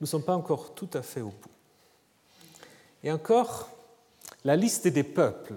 [0.00, 1.50] Nous ne sommes pas encore tout à fait au bout.
[3.04, 3.68] Et encore,
[4.44, 5.54] la liste des peuples.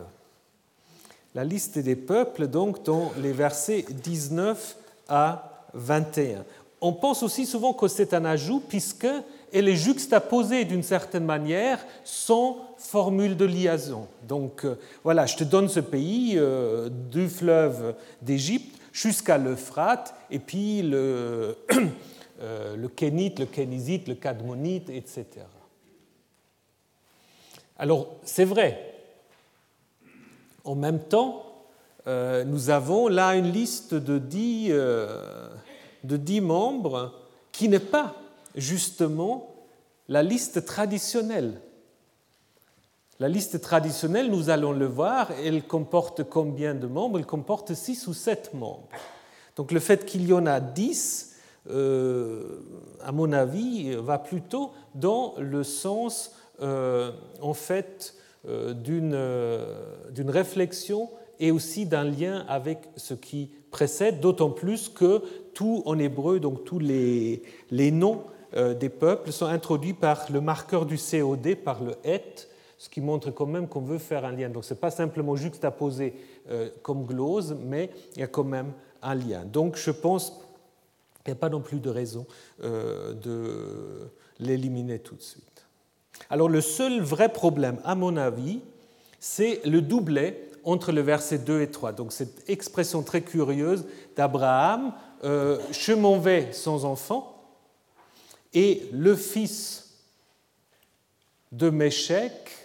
[1.33, 4.77] La liste des peuples, donc, dans les versets 19
[5.07, 6.45] à 21.
[6.81, 9.07] On pense aussi souvent que c'est un ajout, puisque
[9.51, 14.07] elle est juxtaposée d'une certaine manière sans formule de liaison.
[14.27, 20.39] Donc euh, voilà, je te donne ce pays euh, du fleuve d'Égypte jusqu'à l'Euphrate, et
[20.39, 21.57] puis le,
[22.41, 25.25] euh, Kénite, le Kénizite, le Cadmonite, etc.
[27.77, 28.95] Alors c'est vrai,
[30.63, 31.41] en même temps,
[32.07, 35.49] nous avons là une liste dix, de
[36.03, 37.13] dix membres
[37.51, 38.15] qui n'est pas
[38.55, 39.55] justement
[40.07, 41.59] la liste traditionnelle.
[43.21, 47.17] La liste traditionnelle, nous allons le voir, elle comporte combien de membres?
[47.17, 48.89] Elle comporte six ou sept membres.
[49.55, 51.37] Donc le fait qu'il y en a dix,
[51.69, 52.59] euh,
[53.01, 58.15] à mon avis, va plutôt dans le sens, euh, en fait,
[58.49, 65.23] euh, d'une réflexion et aussi d'un lien avec ce qui précède, d'autant plus que
[65.53, 68.23] tout en hébreu, donc tous les, les noms
[68.53, 72.47] des peuples sont introduits par le marqueur du COD, par le et,
[72.85, 74.47] ce qui montre quand même qu'on veut faire un lien.
[74.47, 76.13] Donc ce n'est pas simplement juxtaposé
[76.51, 79.43] euh, comme glose, mais il y a quand même un lien.
[79.43, 80.29] Donc je pense
[81.23, 82.27] qu'il n'y a pas non plus de raison
[82.63, 85.65] euh, de l'éliminer tout de suite.
[86.29, 88.61] Alors le seul vrai problème, à mon avis,
[89.19, 91.91] c'est le doublet entre le verset 2 et 3.
[91.93, 94.93] Donc cette expression très curieuse d'Abraham,
[95.23, 97.49] je m'en vais sans enfant,
[98.53, 100.01] et le fils
[101.51, 102.64] de Méchec,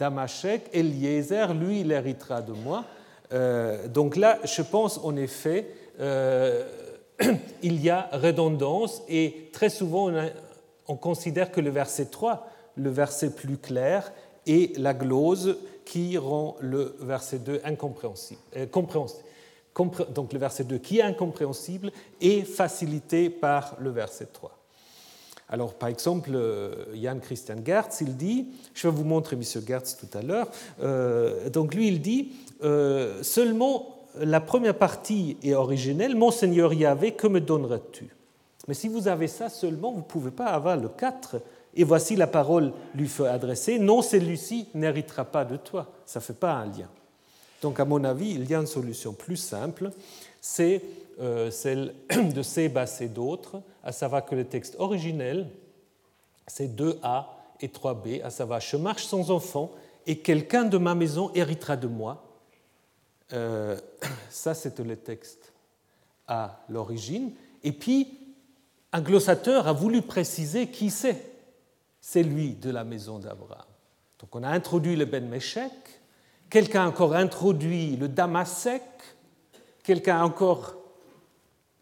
[0.00, 2.84] d'Amachek, Eliezer, lui, il héritera de moi.
[3.32, 5.68] Euh, donc là, je pense en effet,
[6.00, 6.66] euh,
[7.62, 10.10] il y a redondance et très souvent
[10.88, 14.10] on, considère que le verset 3, le verset plus clair,
[14.46, 18.40] est la glose qui rend le verset 2 incompréhensible.
[18.56, 18.66] Euh,
[20.14, 24.59] donc le verset 2 qui est incompréhensible est facilité par le verset 3.
[25.52, 29.42] Alors, par exemple, Jan euh, Christian Gertz, il dit, je vais vous montrer M.
[29.66, 30.48] Gertz tout à l'heure,
[30.80, 32.32] euh, donc lui, il dit,
[32.62, 38.08] euh, seulement la première partie est originelle, Mon Seigneur Yahvé, que me donneras-tu?
[38.68, 41.40] Mais si vous avez ça seulement, vous ne pouvez pas avoir le 4.
[41.74, 45.88] Et voici la parole lui fait adresser, non, celui-ci n'héritera pas de toi.
[46.06, 46.88] Ça ne fait pas un lien.
[47.62, 49.90] Donc, à mon avis, il y a une solution plus simple,
[50.40, 50.82] c'est
[51.50, 51.94] celle
[52.34, 55.48] de Sebas et d'autres, à savoir que le texte originel,
[56.46, 57.26] c'est 2a
[57.60, 59.70] et 3b, à savoir je marche sans enfant
[60.06, 62.24] et quelqu'un de ma maison héritera de moi.
[63.32, 63.78] Euh,
[64.30, 65.52] ça, c'était le texte
[66.26, 67.32] à l'origine.
[67.62, 68.18] Et puis,
[68.92, 71.30] un glossateur a voulu préciser qui c'est.
[72.00, 73.66] C'est lui de la maison d'Abraham.
[74.18, 75.72] Donc, on a introduit le Ben Meshek,
[76.48, 78.82] quelqu'un a encore introduit le Damasek,
[79.82, 80.79] quelqu'un a encore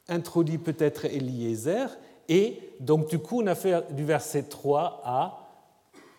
[0.09, 1.97] introduit peut-être Eliezer,
[2.29, 5.49] et donc du coup on a fait du verset 3 à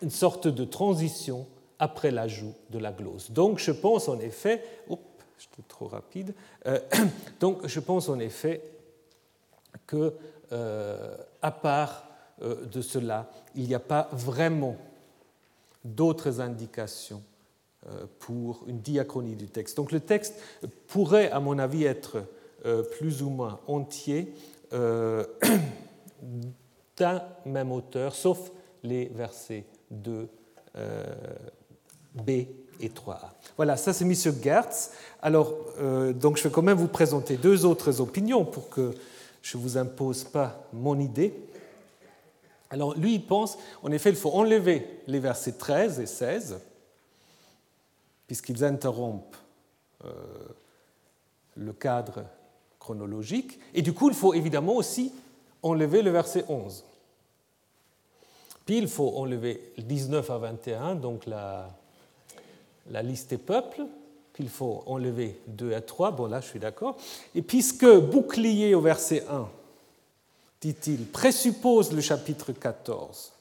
[0.02, 1.46] une sorte de transition
[1.78, 3.30] après l'ajout de la glose.
[3.30, 5.02] Donc je pense en effet, oups,
[5.38, 6.34] j'étais trop rapide,
[6.66, 6.78] euh,
[7.40, 8.62] donc je pense en effet
[9.86, 10.14] que
[10.52, 12.06] euh, à part
[12.42, 14.76] euh, de cela, il n'y a pas vraiment
[15.84, 17.22] d'autres indications
[18.18, 19.78] pour une diachronie du texte.
[19.78, 20.38] Donc le texte
[20.86, 22.22] pourrait, à mon avis, être
[22.98, 24.34] plus ou moins entier
[24.72, 25.24] euh,
[26.96, 30.28] d'un même auteur, sauf les versets 2,
[30.76, 31.04] euh,
[32.14, 33.30] B et 3a.
[33.56, 34.14] Voilà, ça c'est M.
[34.14, 34.92] Gertz.
[35.22, 35.54] Alors,
[36.14, 38.94] donc je vais quand même vous présenter deux autres opinions pour que
[39.42, 41.34] je ne vous impose pas mon idée.
[42.70, 46.58] Alors, lui, il pense, en effet, il faut enlever les versets 13 et 16,
[48.26, 49.36] puisqu'ils interrompent
[51.56, 52.24] le cadre
[53.74, 55.12] Et du coup, il faut évidemment aussi
[55.62, 56.84] enlever le verset 11.
[58.66, 61.68] Puis il faut enlever 19 à 21, donc la,
[62.90, 63.82] la liste des peuples.
[64.32, 66.96] Puis il faut enlever 2 à 3, bon là je suis d'accord.
[67.34, 69.48] Et puisque bouclier au verset 1,
[70.60, 73.32] dit-il, présuppose le chapitre 14,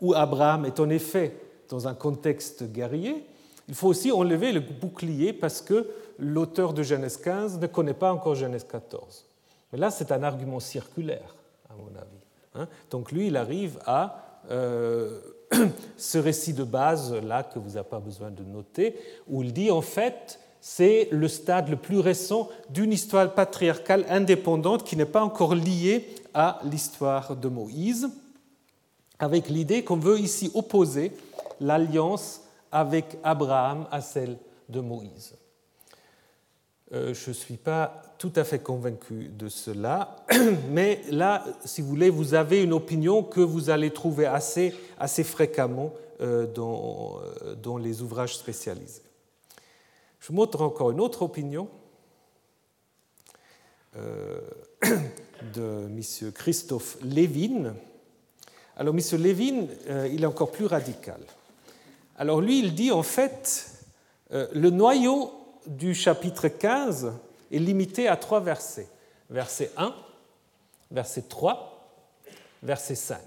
[0.00, 1.34] où Abraham est en effet
[1.68, 3.24] dans un contexte guerrier,
[3.68, 5.86] il faut aussi enlever le bouclier parce que
[6.18, 9.26] l'auteur de Genèse 15 ne connaît pas encore Genèse 14.
[9.72, 11.36] Mais là, c'est un argument circulaire,
[11.68, 12.18] à mon avis.
[12.54, 12.66] Hein.
[12.90, 15.20] Donc lui, il arrive à euh,
[15.96, 18.98] ce récit de base, là, que vous n'avez pas besoin de noter,
[19.28, 24.84] où il dit, en fait, c'est le stade le plus récent d'une histoire patriarcale indépendante
[24.84, 28.08] qui n'est pas encore liée à l'histoire de Moïse,
[29.18, 31.12] avec l'idée qu'on veut ici opposer
[31.60, 32.42] l'alliance
[32.72, 34.38] avec Abraham à celle
[34.68, 35.34] de Moïse.
[36.94, 40.16] Euh, je ne suis pas tout à fait convaincu de cela,
[40.70, 45.22] mais là, si vous voulez, vous avez une opinion que vous allez trouver assez, assez
[45.22, 45.92] fréquemment
[46.22, 49.02] euh, dans, euh, dans les ouvrages spécialisés.
[50.18, 51.68] Je montre encore une autre opinion
[55.54, 56.32] de M.
[56.32, 57.74] Christophe Lévin.
[58.76, 59.00] Alors, M.
[59.20, 59.66] Lévin,
[60.10, 61.18] il est encore plus radical.
[62.18, 63.70] Alors, lui, il dit en fait,
[64.30, 65.32] le noyau
[65.66, 67.12] du chapitre 15
[67.52, 68.88] est limité à trois versets.
[69.30, 69.94] Verset 1,
[70.90, 71.78] verset 3,
[72.62, 73.18] verset 5.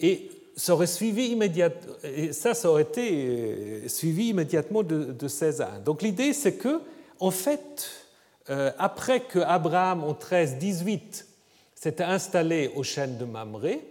[0.00, 1.36] Et ça suivi
[2.32, 5.78] ça, aurait été euh, suivi immédiatement de, 16 à 1.
[5.80, 6.80] Donc l'idée, c'est que,
[7.20, 7.90] en fait,
[8.50, 11.26] euh, après que Abraham, en 13, 18,
[11.74, 13.84] s'était installé au chêne de Mamré,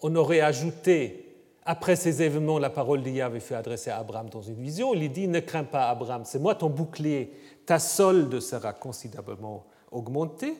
[0.00, 1.29] on aurait ajouté
[1.70, 4.92] après ces événements, la parole d'Yahvé avait fait adresser à Abraham dans une vision.
[4.92, 7.32] Il lui dit Ne crains pas, Abraham, c'est moi ton bouclier,
[7.64, 10.56] ta solde sera considérablement augmentée.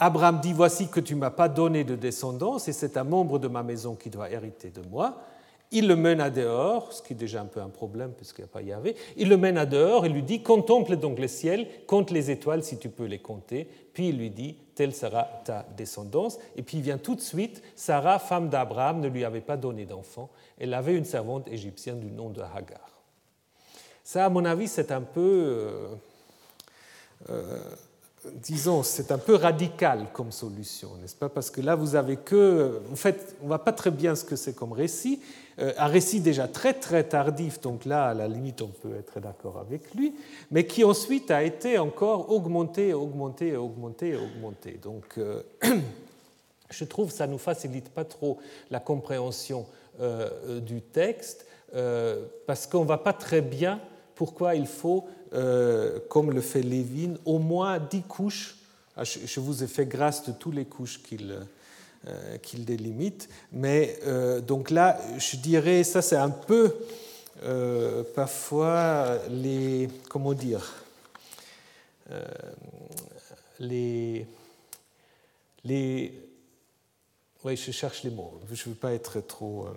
[0.00, 3.38] Abraham dit Voici que tu ne m'as pas donné de descendance, et c'est un membre
[3.38, 5.20] de ma maison qui doit hériter de moi.
[5.72, 8.44] Il le mène à dehors, ce qui est déjà un peu un problème puisqu'il n'y
[8.44, 8.94] a pas Yahvé.
[9.16, 12.62] Il le mène à dehors et lui dit Contemple donc le ciel, compte les étoiles
[12.62, 13.66] si tu peux les compter.
[13.94, 16.38] Puis il lui dit Telle sera ta descendance.
[16.56, 19.86] Et puis il vient tout de suite Sarah, femme d'Abraham, ne lui avait pas donné
[19.86, 20.30] d'enfant.
[20.58, 23.02] Elle avait une servante égyptienne du nom de Hagar.
[24.04, 25.20] Ça, à mon avis, c'est un peu.
[25.20, 25.94] Euh,
[27.30, 27.60] euh,
[28.34, 31.28] disons, c'est un peu radical comme solution, n'est-ce pas?
[31.28, 32.80] Parce que là, vous avez que.
[32.90, 35.20] En fait, on ne voit pas très bien ce que c'est comme récit.
[35.58, 39.20] Euh, un récit déjà très très tardif, donc là, à la limite, on peut être
[39.20, 40.14] d'accord avec lui,
[40.50, 44.78] mais qui ensuite a été encore augmenté, augmenté, augmenté, augmenté.
[44.82, 45.42] Donc, euh,
[46.70, 48.38] je trouve que ça ne nous facilite pas trop
[48.70, 49.66] la compréhension
[50.00, 51.46] euh, du texte,
[52.46, 53.80] parce qu'on ne va pas très bien
[54.14, 55.06] pourquoi il faut,
[56.08, 58.56] comme le fait Lévin, au moins dix couches.
[58.96, 61.38] Ah, je vous ai fait grâce de toutes les couches qu'il
[62.08, 63.28] euh, délimite.
[63.52, 66.74] Mais euh, donc là, je dirais, ça c'est un peu
[67.44, 70.74] euh, parfois les, comment dire,
[73.60, 74.26] les,
[75.64, 76.12] les,
[77.44, 79.68] oui, je cherche les mots, je ne veux pas être trop,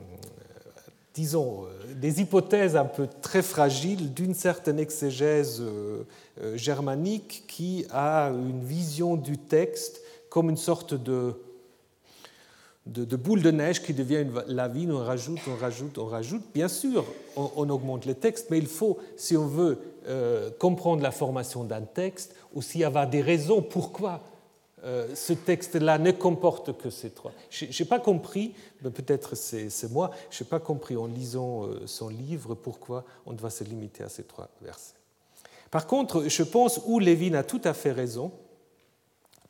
[1.15, 1.63] disons,
[1.95, 5.63] des hypothèses un peu très fragiles d'une certaine exégèse
[6.55, 11.33] germanique qui a une vision du texte comme une sorte de
[12.85, 16.43] de, boule de neige qui devient une lawine, on rajoute, on rajoute, on rajoute.
[16.53, 17.05] Bien sûr,
[17.35, 21.81] on, augmente les textes, mais il faut, si on veut euh, comprendre la formation d'un
[21.81, 24.21] texte, aussi avoir des raisons pourquoi
[24.83, 27.31] euh, ce texte-là ne comporte que ces trois.
[27.49, 32.09] Je n'ai pas compris, peut-être c'est moi, je n'ai pas compris en lisant euh, son
[32.09, 34.95] livre pourquoi on doit se limiter à ces trois versets.
[35.71, 38.31] Par contre, je pense, où Lévin a tout à fait raison,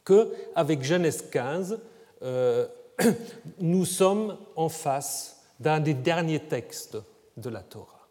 [0.05, 1.79] qu'avec Genèse 15,
[3.59, 6.97] nous sommes en face d'un des derniers textes
[7.37, 8.07] de la Torah.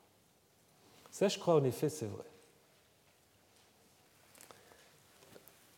[1.11, 2.25] Ça, je crois, en effet, c'est vrai.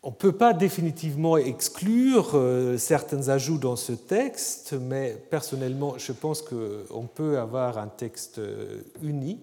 [0.06, 6.12] On ne peut pas définitivement exclure euh, certains ajouts dans ce texte, mais personnellement, je
[6.12, 9.40] pense qu'on peut avoir un texte euh, uni.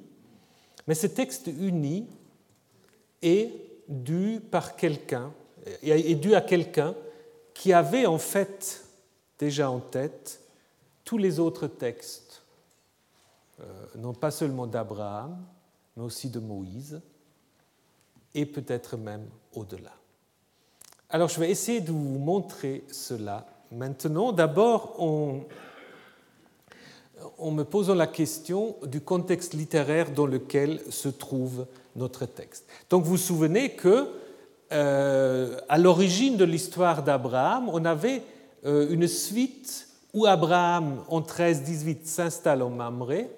[0.87, 2.07] Mais ce texte uni
[3.21, 3.51] est
[3.89, 5.33] dû par quelqu'un,
[5.81, 6.95] est dû à quelqu'un
[7.53, 8.85] qui avait en fait
[9.37, 10.39] déjà en tête
[11.03, 12.41] tous les autres textes,
[13.59, 13.65] euh,
[13.97, 15.43] non pas seulement d'Abraham,
[15.97, 17.01] mais aussi de Moïse,
[18.33, 19.91] et peut-être même au-delà.
[21.13, 24.31] Alors je vais essayer de vous montrer cela maintenant.
[24.31, 25.45] D'abord, on,
[27.51, 32.65] me posant la question du contexte littéraire dans lequel se trouve notre texte.
[32.89, 34.07] Donc vous vous souvenez que
[34.71, 38.23] euh, à l'origine de l'histoire d'Abraham, on avait
[38.65, 43.29] euh, une suite où Abraham, en 13-18, s'installe en Mamré,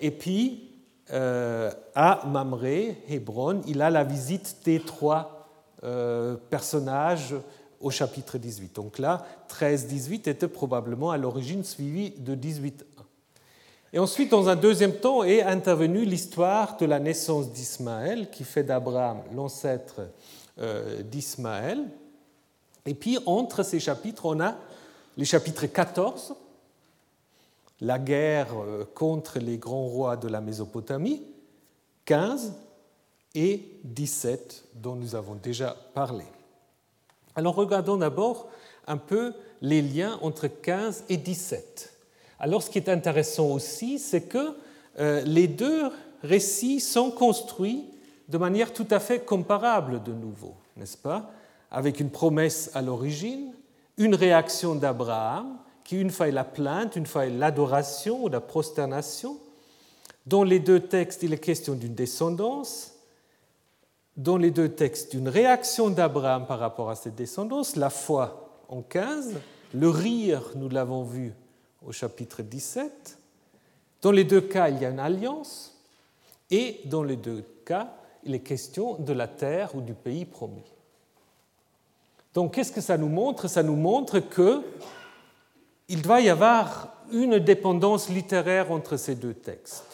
[0.00, 0.72] et puis
[1.12, 5.37] euh, à Mamré, Hébron, il a la visite des trois
[5.84, 7.34] euh, personnages
[7.80, 8.74] au chapitre 18.
[8.74, 12.72] Donc là, 13-18 était probablement à l'origine suivi de 18-1.
[13.92, 18.64] Et ensuite, dans un deuxième temps, est intervenue l'histoire de la naissance d'Ismaël, qui fait
[18.64, 20.02] d'Abraham l'ancêtre
[21.04, 21.84] d'Ismaël.
[22.84, 24.56] Et puis, entre ces chapitres, on a
[25.18, 26.34] les chapitres 14,
[27.80, 31.22] la guerre euh, contre les grands rois de la Mésopotamie,
[32.04, 32.54] 15
[33.34, 36.24] et 17 dont nous avons déjà parlé.
[37.36, 38.48] Alors regardons d'abord
[38.86, 41.92] un peu les liens entre 15 et 17.
[42.40, 44.56] Alors ce qui est intéressant aussi, c'est que
[44.98, 45.90] euh, les deux
[46.22, 47.84] récits sont construits
[48.28, 51.30] de manière tout à fait comparable de nouveau, n'est-ce pas?
[51.70, 53.52] Avec une promesse à l'origine,
[53.96, 58.40] une réaction d'Abraham, qui une fois est la plainte, une fois est l'adoration ou la
[58.40, 59.38] prosternation.
[60.26, 62.92] Dans les deux textes, il est question d'une descendance.
[64.18, 68.82] Dans les deux textes, d'une réaction d'Abraham par rapport à cette descendance, la foi en
[68.82, 69.34] 15,
[69.74, 71.32] le rire, nous l'avons vu
[71.86, 73.16] au chapitre 17.
[74.02, 75.76] Dans les deux cas, il y a une alliance.
[76.50, 77.94] Et dans les deux cas,
[78.24, 80.72] il est question de la terre ou du pays promis.
[82.34, 83.46] Donc qu'est-ce que ça nous montre?
[83.46, 89.87] Ça nous montre qu'il doit y avoir une dépendance littéraire entre ces deux textes.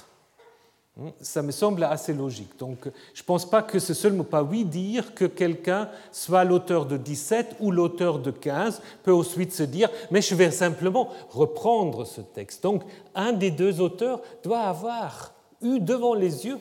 [1.21, 2.57] Ça me semble assez logique.
[2.59, 6.45] Donc, je ne pense pas que ce seul mot pas oui dire que quelqu'un soit
[6.45, 11.09] l'auteur de 17 ou l'auteur de 15 peut ensuite se dire mais je vais simplement
[11.31, 12.63] reprendre ce texte.
[12.63, 12.85] Donc,
[13.17, 16.61] un des deux auteurs doit avoir eu devant les yeux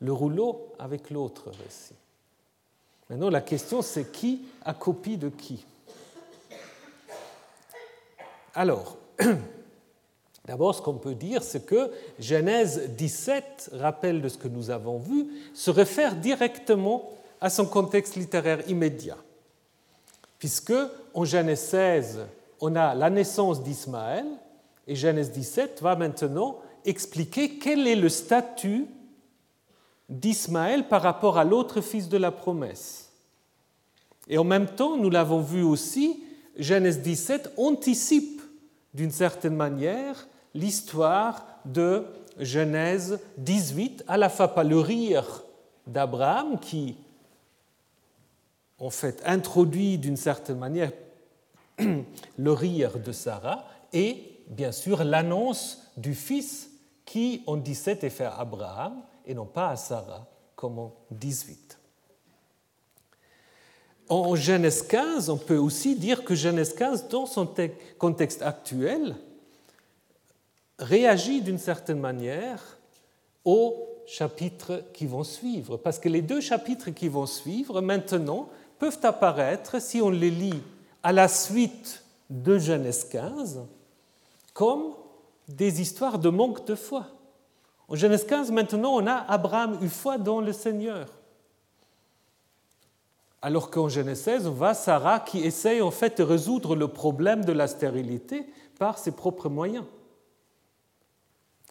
[0.00, 1.96] le rouleau avec l'autre récit.
[3.10, 5.64] Maintenant, la question, c'est qui a copie de qui?
[8.54, 8.96] Alors,
[10.48, 14.98] d'abord, ce qu'on peut dire, c'est que Genèse 17, rappel de ce que nous avons
[14.98, 19.18] vu, se réfère directement à son contexte littéraire immédiat.
[20.38, 20.72] Puisque
[21.12, 22.20] en Genèse 16,
[22.60, 24.24] on a la naissance d'Ismaël,
[24.86, 28.86] et Genèse 17 va maintenant expliquer quel est le statut
[30.08, 33.12] d'Ismaël par rapport à l'autre fils de la promesse.
[34.28, 36.22] Et en même temps, nous l'avons vu aussi,
[36.56, 38.40] Genèse 17 anticipe
[38.94, 40.26] d'une certaine manière
[40.58, 42.04] l'histoire de
[42.38, 45.44] Genèse 18, à la fois par le rire
[45.86, 46.96] d'Abraham qui,
[48.78, 50.92] en fait, introduit d'une certaine manière
[51.78, 56.70] le rire de Sarah et, bien sûr, l'annonce du fils
[57.04, 61.78] qui, en 17, est fait à Abraham et non pas à Sarah, comme en 18.
[64.08, 67.48] En Genèse 15, on peut aussi dire que Genèse 15, dans son
[67.98, 69.16] contexte actuel,
[70.78, 72.78] réagit d'une certaine manière
[73.44, 75.76] aux chapitres qui vont suivre.
[75.76, 78.48] Parce que les deux chapitres qui vont suivre, maintenant,
[78.78, 80.62] peuvent apparaître, si on les lit
[81.02, 83.62] à la suite de Genèse 15,
[84.54, 84.94] comme
[85.48, 87.06] des histoires de manque de foi.
[87.88, 91.08] En Genèse 15, maintenant, on a Abraham eu foi dans le Seigneur.
[93.40, 97.44] Alors qu'en Genèse 16, on voit Sarah qui essaye en fait de résoudre le problème
[97.44, 98.46] de la stérilité
[98.78, 99.84] par ses propres moyens.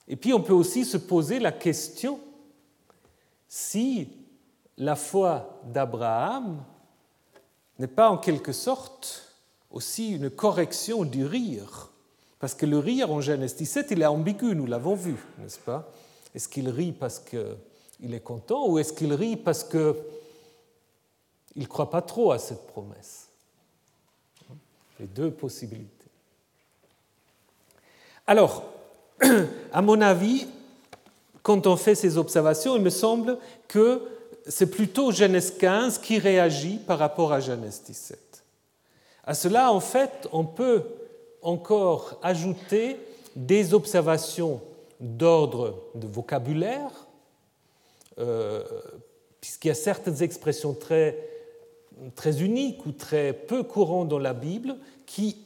[0.08, 2.20] Et puis on peut aussi se poser la question
[3.48, 4.10] si
[4.78, 6.64] la foi d'Abraham
[7.80, 9.34] n'est pas en quelque sorte
[9.72, 11.90] aussi une correction du rire.
[12.40, 15.92] Parce que le rire en Genèse 17, il est ambigu, nous l'avons vu, n'est-ce pas?
[16.36, 19.96] Est-ce qu'il rit parce qu'il est content ou est-ce qu'il rit parce qu'il
[21.56, 23.28] ne croit pas trop à cette promesse?
[25.00, 25.92] Les deux possibilités.
[28.26, 28.64] Alors,
[29.72, 30.48] à mon avis,
[31.44, 33.38] quand on fait ces observations, il me semble
[33.68, 34.02] que
[34.48, 38.20] c'est plutôt Genèse 15 qui réagit par rapport à Genèse 17.
[39.26, 40.84] À cela, en fait, on peut
[41.42, 42.98] encore ajouter
[43.36, 44.62] des observations
[45.00, 46.92] d'ordre de vocabulaire,
[48.20, 48.64] euh,
[49.42, 51.18] puisqu'il y a certaines expressions très,
[52.16, 55.38] très uniques ou très peu courantes dans la Bible qui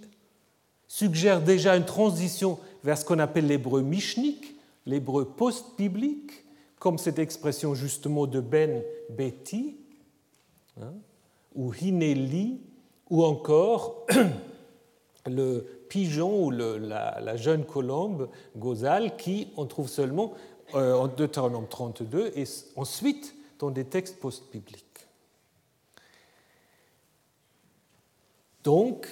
[0.88, 4.56] suggèrent déjà une transition vers ce qu'on appelle l'hébreu mishnik,
[4.86, 6.32] l'hébreu post-biblique,
[6.80, 9.78] comme cette expression justement de Ben Betty,
[10.82, 10.94] hein,
[11.54, 12.60] ou Hineli,
[13.10, 14.08] ou encore
[15.28, 20.34] le pigeon ou la, jeune colombe Gozal qui on trouve seulement
[20.74, 22.46] euh, en Deutéronome 32 et
[22.78, 24.86] ensuite dans des textes post-bibliques.
[28.64, 29.08] Donc,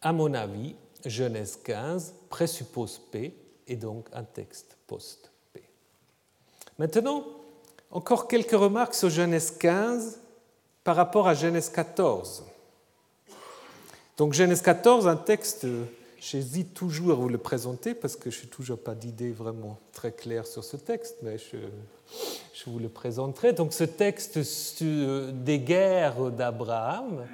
[0.00, 0.76] à mon avis,
[1.08, 3.34] Genèse 15 présuppose P
[3.66, 5.62] et donc un texte post-P.
[6.78, 7.24] Maintenant,
[7.90, 10.20] encore quelques remarques sur Genèse 15
[10.84, 12.44] par rapport à Genèse 14.
[14.16, 15.66] Donc Genèse 14, un texte,
[16.20, 20.12] j'hésite toujours à vous le présenter parce que je n'ai toujours pas d'idée vraiment très
[20.12, 21.56] claire sur ce texte, mais je,
[22.54, 23.52] je, vous le présenterai.
[23.52, 27.26] Donc ce texte des guerres d'Abraham,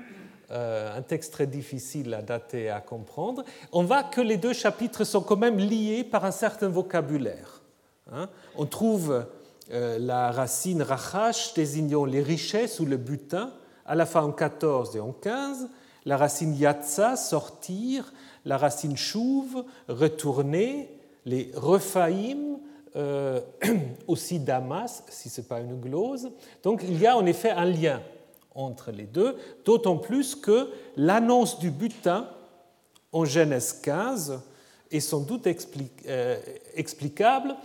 [0.52, 4.52] euh, un texte très difficile à dater et à comprendre, on voit que les deux
[4.52, 7.62] chapitres sont quand même liés par un certain vocabulaire.
[8.12, 8.28] Hein.
[8.56, 9.24] On trouve
[9.70, 13.50] euh, la racine rachash désignant les richesses ou le butin,
[13.86, 15.68] à la fois en 14 et en 15,
[16.04, 18.12] la racine yatsa, sortir,
[18.44, 20.90] la racine chouve, retourner,
[21.24, 22.58] les refaïm,
[22.96, 23.40] euh,
[24.06, 26.30] aussi damas, si ce n'est pas une glose.
[26.62, 28.02] Donc il y a en effet un lien
[28.54, 32.28] entre les deux, d'autant plus que l'annonce du butin
[33.12, 34.40] en Genèse 15
[34.90, 35.46] est sans doute
[36.06, 36.38] euh,
[36.74, 37.56] explicable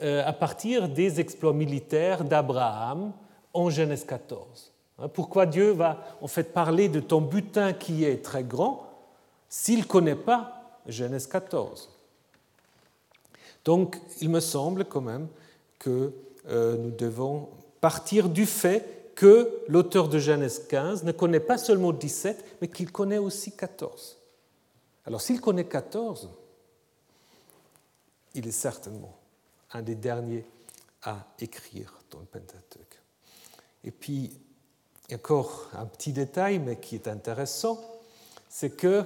[0.00, 3.12] euh, à partir des exploits militaires d'Abraham
[3.54, 4.72] en Genèse 14.
[4.98, 8.86] Hein, pourquoi Dieu va en fait parler de ton butin qui est très grand
[9.48, 11.88] s'il ne connaît pas Genèse 14
[13.64, 15.28] Donc il me semble quand même
[15.78, 16.12] que
[16.48, 17.48] euh, nous devons
[17.80, 22.92] partir du fait que l'auteur de Genèse 15 ne connaît pas seulement 17, mais qu'il
[22.92, 24.18] connaît aussi 14.
[25.06, 26.28] Alors s'il connaît 14,
[28.34, 29.16] il est certainement
[29.72, 30.44] un des derniers
[31.02, 33.00] à écrire dans le Pentateuque.
[33.84, 34.32] Et puis,
[35.12, 37.80] encore un petit détail, mais qui est intéressant,
[38.48, 39.04] c'est que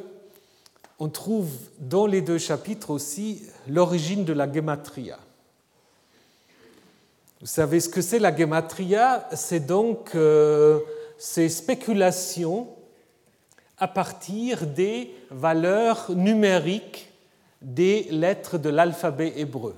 [0.99, 5.19] on trouve dans les deux chapitres aussi l'origine de la gematria.
[7.41, 10.79] Vous savez ce que c'est la gematria C'est donc euh,
[11.17, 12.69] ces spéculations
[13.79, 17.11] à partir des valeurs numériques
[17.63, 19.75] des lettres de l'alphabet hébreu.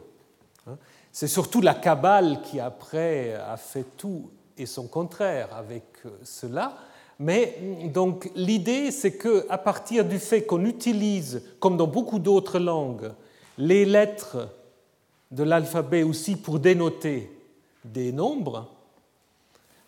[0.66, 0.76] Hein?
[1.12, 6.76] C'est surtout la Kabbale qui après a fait tout et son contraire avec euh, cela.
[7.20, 7.58] Mais
[7.94, 13.12] donc l'idée, c'est que à partir du fait qu'on utilise, comme dans beaucoup d'autres langues,
[13.56, 14.48] les lettres
[15.30, 17.30] de l'alphabet aussi pour dénoter
[17.84, 18.68] des nombres,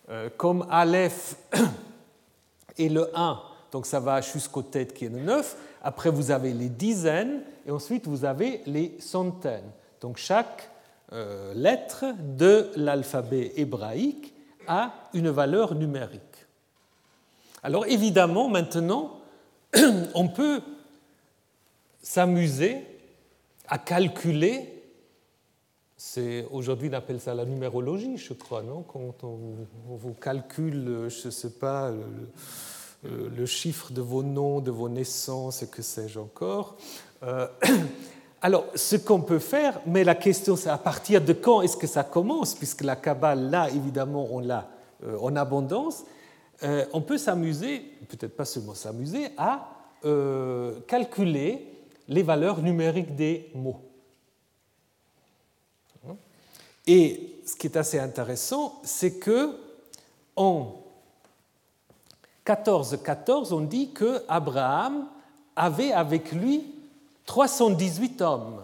[0.08, 1.36] euh, comme Aleph
[2.78, 3.40] et le 1
[3.74, 5.56] donc ça va jusqu'aux têtes qui est le 9.
[5.82, 9.68] Après, vous avez les dizaines et ensuite vous avez les centaines.
[10.00, 10.70] Donc chaque
[11.12, 14.32] euh, lettre de l'alphabet hébraïque
[14.68, 16.46] a une valeur numérique.
[17.64, 19.18] Alors évidemment, maintenant,
[20.14, 20.60] on peut
[22.00, 22.86] s'amuser
[23.66, 24.73] à calculer
[26.50, 28.82] aujourd'hui on appelle ça la numérologie, je crois, non?
[28.82, 29.38] Quand on,
[29.88, 31.90] vous calcule, je ne sais pas,
[33.06, 36.76] euh, le chiffre de vos noms, de vos naissances et que sais-je encore.
[37.22, 37.46] Euh,
[38.42, 41.86] alors, ce qu'on peut faire, mais la question c'est à partir de quand est-ce que
[41.86, 44.68] ça commence, puisque la Kabbale, là, évidemment, on l'a
[45.04, 46.04] euh, en abondance,
[46.94, 49.68] on peut s'amuser, peut-être pas seulement s'amuser, à
[50.86, 51.66] calculer
[52.08, 53.82] les valeurs numériques des mots.
[56.86, 59.56] Et ce qui est assez intéressant, c'est que
[60.36, 60.74] en
[62.44, 65.08] 14, 14, on dit que Abraham
[65.56, 66.64] avait avec lui
[67.26, 68.60] 318 hommes.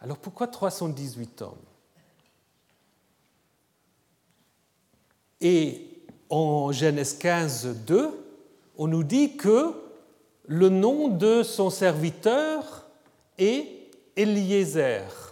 [0.00, 1.54] Alors pourquoi 318 hommes?
[5.40, 5.86] Et
[6.28, 8.10] en Genèse 15, 2,
[8.78, 9.72] on nous dit que
[10.46, 12.86] le nom de son serviteur
[13.38, 13.68] est
[14.16, 15.25] Eliezer.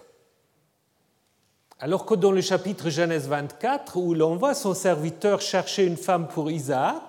[1.84, 6.28] Alors que dans le chapitre Genèse 24, où l'on voit son serviteur chercher une femme
[6.28, 7.02] pour Isaac,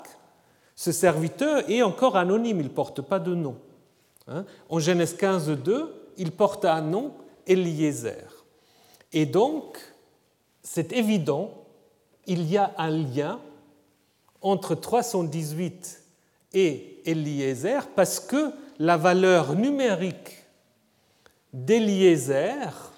[0.76, 3.56] ce serviteur est encore anonyme, il ne porte pas de nom.
[4.28, 4.44] Hein.
[4.68, 7.14] en Genèse 15, 2, il porte un nom,
[7.48, 8.46] Eliezer.
[9.14, 9.80] Et donc,
[10.62, 11.54] c'est évident,
[12.28, 13.40] il y a un lien
[14.42, 16.04] entre 318
[16.52, 20.44] et Eliezer parce que la valeur numérique
[21.54, 22.92] d'Eliezer,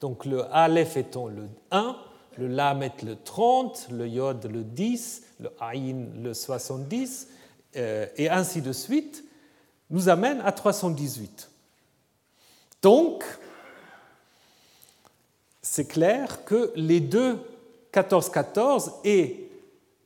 [0.00, 1.96] donc le Aleph étant le 1,
[2.38, 7.28] le Lam est le 30, le Yod le 10, le Aïn le 70,
[7.76, 9.24] euh, et ainsi de suite,
[9.90, 11.50] nous amène à 318.
[12.82, 13.24] Donc,
[15.60, 17.38] c'est clair que les deux
[17.92, 19.50] 14-14 et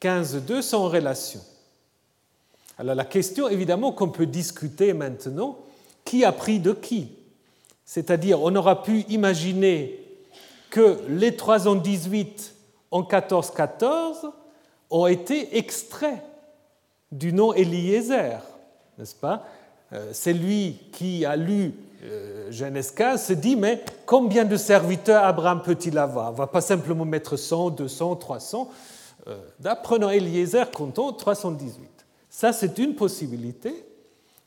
[0.01, 1.41] 15-2 sont en relation.
[2.79, 5.59] Alors la question évidemment qu'on peut discuter maintenant,
[6.05, 7.13] qui a pris de qui?
[7.85, 10.01] C'est-à-dire on aura pu imaginer
[10.71, 12.55] que les 318
[12.91, 14.31] en 14-14
[14.91, 16.23] ont été extraits
[17.13, 18.41] du nom Eliezer,
[18.99, 19.45] n'est-ce pas?
[19.93, 21.75] Euh, C'est lui qui a lu
[22.05, 26.29] euh, Genèse 15 se dit, mais combien de serviteurs Abraham peut-il avoir?
[26.29, 28.71] On ne va pas simplement mettre 100, 200, 300.
[29.83, 31.89] Prenons Eliezer, comptons 318.
[32.29, 33.73] Ça, c'est une possibilité.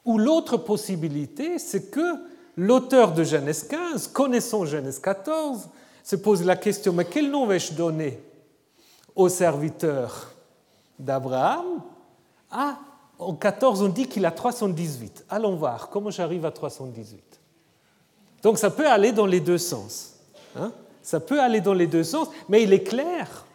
[0.05, 2.15] Ou l'autre possibilité, c'est que
[2.57, 5.69] l'auteur de Genèse 15, connaissant Genèse 14,
[6.03, 8.19] se pose la question, mais quel nom vais-je donner
[9.15, 10.31] aux serviteurs
[10.99, 11.81] d'Abraham,
[12.51, 12.77] ah,
[13.19, 15.25] en 14, on dit qu'il a 318.
[15.29, 17.39] Allons voir comment j'arrive à 318.
[18.43, 20.13] Donc ça peut aller dans les deux sens.
[20.55, 20.71] Hein.
[21.01, 23.45] Ça peut aller dans les deux sens, mais il est clair.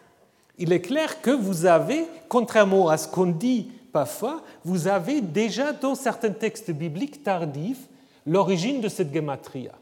[0.59, 5.73] Il est clair que vous avez, contrairement à ce qu'on dit parfois, vous avez déjà
[5.73, 7.89] dans certains textes bibliques tardifs
[8.27, 9.73] l'origine de cette gematria.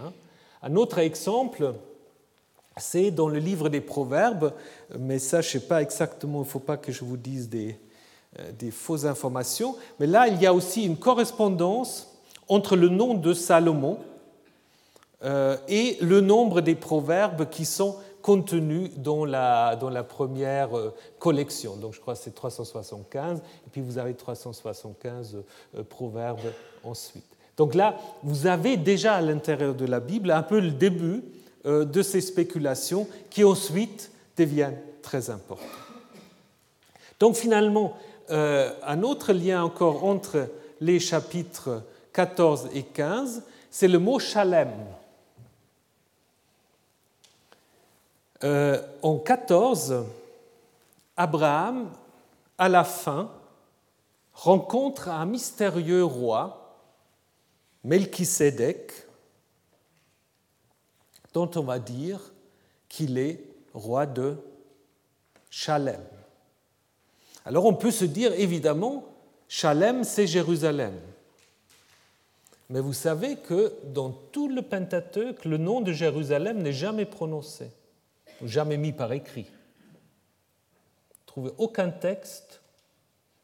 [0.00, 0.12] Hein.
[0.62, 1.74] Un autre exemple,
[2.76, 4.52] c'est dans le livre des Proverbes,
[4.98, 7.48] mais ça, je ne sais pas exactement, il ne faut pas que je vous dise
[7.48, 7.78] des,
[8.38, 12.14] euh, des fausses informations, mais là, il y a aussi une correspondance
[12.48, 13.98] entre le nom de Salomon
[15.24, 20.94] euh, et le nombre des proverbes qui sont contenus dans la, dans la première euh,
[21.18, 21.76] collection.
[21.76, 25.38] Donc je crois que c'est 375, et puis vous avez 375
[25.88, 26.52] proverbes
[26.84, 27.37] ensuite.
[27.58, 31.22] Donc là, vous avez déjà à l'intérieur de la Bible un peu le début
[31.64, 35.66] de ces spéculations qui ensuite deviennent très importantes.
[37.20, 37.96] Donc finalement,
[38.30, 40.48] euh, un autre lien encore entre
[40.80, 41.82] les chapitres
[42.12, 44.70] 14 et 15, c'est le mot Shalem.
[48.44, 50.04] Euh, en 14,
[51.16, 51.90] Abraham,
[52.56, 53.30] à la fin,
[54.34, 56.57] rencontre un mystérieux roi,
[57.84, 58.92] Melchisédek,
[61.32, 62.32] dont on va dire
[62.88, 63.40] qu'il est
[63.74, 64.36] roi de
[65.50, 66.02] Shalem.
[67.44, 69.04] Alors on peut se dire évidemment,
[69.48, 70.98] Shalem, c'est Jérusalem.
[72.68, 77.70] Mais vous savez que dans tout le Pentateuque, le nom de Jérusalem n'est jamais prononcé,
[78.44, 79.46] jamais mis par écrit.
[81.10, 82.60] Vous trouvez aucun texte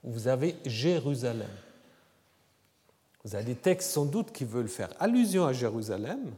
[0.03, 1.49] où vous avez Jérusalem.
[3.25, 6.35] Vous avez des textes sans doute qui veulent faire allusion à Jérusalem,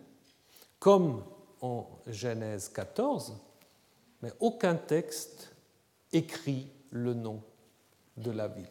[0.78, 1.24] comme
[1.60, 3.34] en Genèse 14,
[4.22, 5.52] mais aucun texte
[6.12, 7.42] écrit le nom
[8.16, 8.66] de la ville.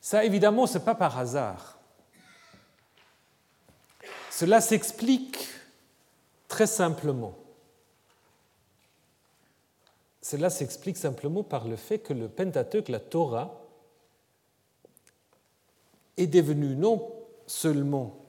[0.00, 1.78] Ça, évidemment, ce n'est pas par hasard.
[4.30, 5.48] Cela s'explique
[6.46, 7.38] très simplement.
[10.20, 13.63] Cela s'explique simplement par le fait que le Pentateuque, la Torah,
[16.16, 17.12] est devenu non
[17.46, 18.24] seulement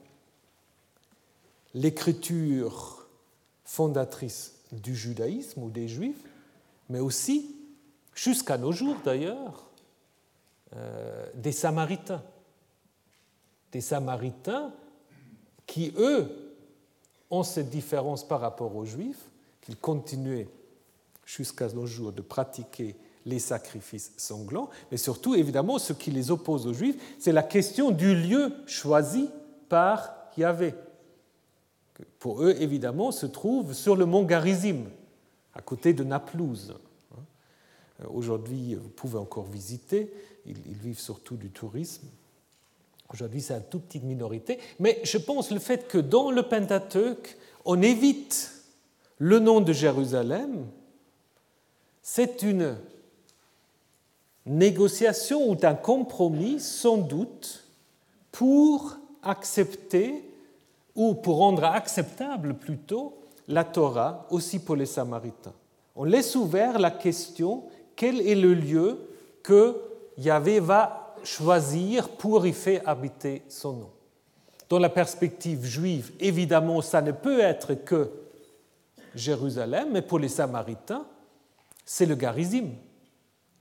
[1.74, 3.06] l'écriture
[3.64, 6.24] fondatrice du judaïsme ou des juifs,
[6.88, 7.54] mais aussi
[8.14, 9.66] jusqu'à nos jours d'ailleurs,
[10.74, 12.22] euh, des Samaritains.
[13.72, 14.72] Des Samaritains
[15.66, 16.46] qui, eux,
[17.30, 19.28] ont cette différence par rapport aux Juifs,
[19.60, 20.48] qu'ils continuaient
[21.24, 22.96] jusqu'à nos jours de pratiquer
[23.26, 27.90] les sacrifices sanglants, mais surtout, évidemment, ce qui les oppose aux Juifs, c'est la question
[27.90, 29.28] du lieu choisi
[29.68, 30.74] par Yahvé.
[32.20, 34.84] Pour eux, évidemment, se trouve sur le mont Garizim,
[35.54, 36.74] à côté de Naplouse.
[38.08, 40.12] Aujourd'hui, vous pouvez encore visiter.
[40.44, 42.06] Ils, vivent surtout du tourisme.
[43.12, 44.58] Aujourd'hui, c'est une toute petite minorité.
[44.78, 48.52] Mais je pense le fait que dans le Pentateuque, on évite
[49.18, 50.66] le nom de Jérusalem,
[52.02, 52.76] c'est une
[54.46, 57.64] négociation ou un compromis, sans doute,
[58.30, 60.22] pour accepter,
[60.94, 63.18] ou pour rendre acceptable plutôt,
[63.48, 65.52] la Torah aussi pour les Samaritains.
[65.94, 68.98] On laisse ouvert la question quel est le lieu
[69.42, 69.76] que
[70.18, 73.90] Yahvé va choisir pour y faire habiter son nom?
[74.68, 78.10] Dans la perspective juive, évidemment, ça ne peut être que
[79.14, 81.06] Jérusalem, mais pour les Samaritains,
[81.84, 82.70] c'est le Garizim.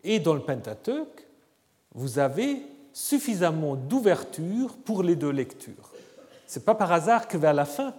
[0.06, 1.26] Et dans le Pentateuque,
[1.94, 2.62] vous avez
[2.94, 5.92] suffisamment d'ouverture pour les deux lectures.
[6.48, 7.94] Ce n'est pas par hasard que vers la fin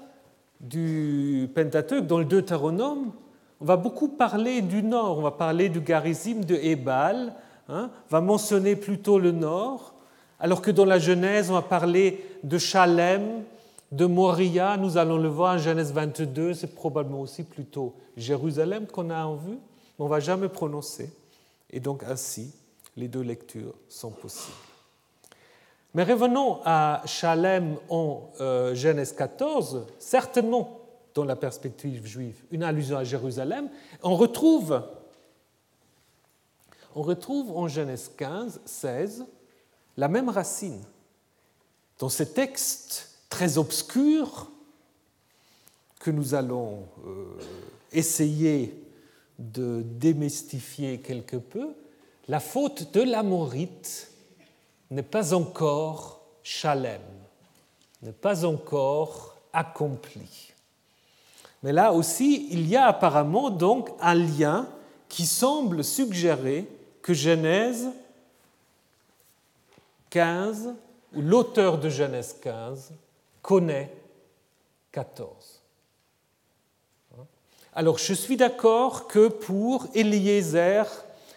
[0.61, 3.13] du Pentateuque, dans le Deutéronome,
[3.61, 7.35] on va beaucoup parler du nord, on va parler du Garizim de Ebal,
[7.69, 9.95] hein, va mentionner plutôt le nord,
[10.39, 13.43] alors que dans la Genèse, on va parler de Chalem,
[13.93, 19.11] de Moria, nous allons le voir en Genèse 22, c'est probablement aussi plutôt Jérusalem qu'on
[19.11, 19.59] a en vue,
[19.99, 21.11] mais on ne va jamais prononcer.
[21.71, 22.55] Et donc ainsi,
[22.97, 24.57] les deux lectures sont possibles.
[25.95, 30.81] Mais revenons à Chalem en euh, Genèse 14, certainement
[31.15, 33.71] dans la perspective juive, une allusion à Jérusalem,
[34.03, 34.83] on retrouve,
[36.95, 39.25] on retrouve en Genèse 15, 16,
[39.97, 40.83] la même racine.
[41.99, 44.51] Dans ces textes très obscurs
[45.99, 47.25] que nous allons euh,
[47.93, 48.86] essayer
[49.39, 51.75] de démystifier quelque peu,
[52.29, 54.11] la faute de l'amorite
[54.91, 57.03] n'est pas encore chalem,
[58.03, 60.53] n'est pas encore accomplie.
[61.63, 64.69] Mais là aussi, il y a apparemment donc un lien
[65.09, 66.69] qui semble suggérer
[67.03, 67.89] que Genèse
[70.11, 70.75] 15,
[71.15, 72.93] ou l'auteur de Genèse 15,
[73.43, 73.93] connaît
[74.93, 75.56] 14.
[77.77, 80.87] Alors je suis d'accord que pour Eliezer,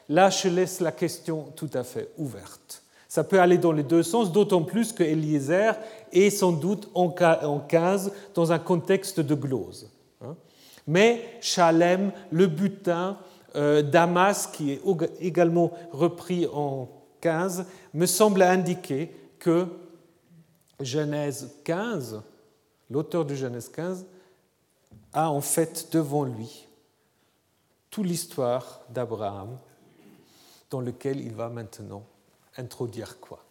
[0.08, 2.82] là je laisse la question tout à fait ouverte.
[3.10, 5.74] Ça peut aller dans les deux sens, d'autant plus que Eliezer
[6.14, 9.92] est sans doute en 15 dans un contexte de glose.
[10.22, 10.38] Hein.
[10.88, 13.18] Mais Chalem, le butin,
[13.58, 14.82] euh, Damas, qui est
[15.20, 16.88] également repris en
[17.20, 19.68] 15, me semble indiquer que
[20.80, 22.22] Genèse 15,
[22.90, 24.06] l'auteur de Genèse 15,
[25.14, 26.68] a en fait devant lui
[27.90, 29.58] toute l'histoire d'Abraham
[30.70, 32.04] dans lequel il va maintenant
[32.58, 33.44] introduire quoi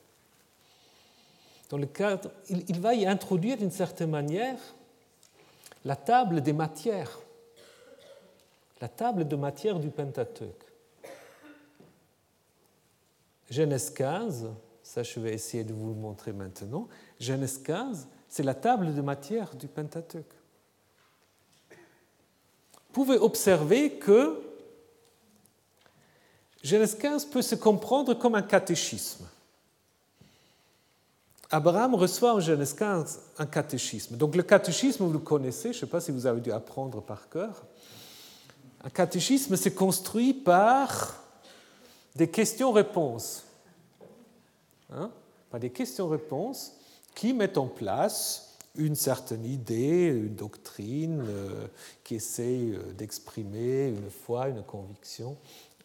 [1.70, 4.58] Dans le cadre, il va y introduire d'une certaine manière
[5.84, 7.18] la table des matières,
[8.80, 10.64] la table de matière du Pentateuque.
[13.50, 14.48] Genèse 15,
[14.82, 16.88] ça je vais essayer de vous le montrer maintenant,
[17.18, 20.37] Genèse 15, c'est la table de matière du Pentateuque.
[22.92, 24.40] Pouvez observer que
[26.62, 29.26] Genèse 15 peut se comprendre comme un catéchisme.
[31.50, 34.16] Abraham reçoit en Genèse 15 un catéchisme.
[34.16, 37.00] Donc le catéchisme, vous le connaissez, je ne sais pas si vous avez dû apprendre
[37.00, 37.64] par cœur.
[38.84, 41.22] Un catéchisme, c'est construit par
[42.14, 43.44] des questions-réponses.
[44.90, 45.10] Hein,
[45.50, 46.74] par des questions-réponses
[47.14, 48.47] qui mettent en place
[48.78, 51.66] une certaine idée, une doctrine, euh,
[52.04, 55.36] qui essaie euh, d'exprimer une foi, une conviction,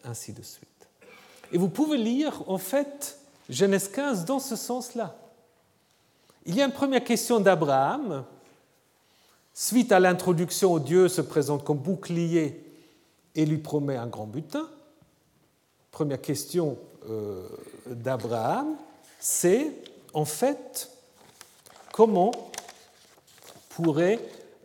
[0.06, 0.70] ainsi de suite.
[1.52, 3.20] Et vous pouvez lire en fait
[3.50, 5.16] Genèse 15 dans ce sens-là.
[6.46, 8.24] Il y a une première question d'Abraham.
[9.54, 12.64] Suite à l'introduction, Dieu se présente comme bouclier
[13.36, 14.68] et lui promet un grand butin.
[15.92, 16.78] Première question
[17.10, 17.48] euh,
[17.88, 18.76] d'Abraham,
[19.20, 19.72] c'est
[20.14, 20.90] en fait
[21.92, 22.32] comment
[23.76, 24.22] pourrais-je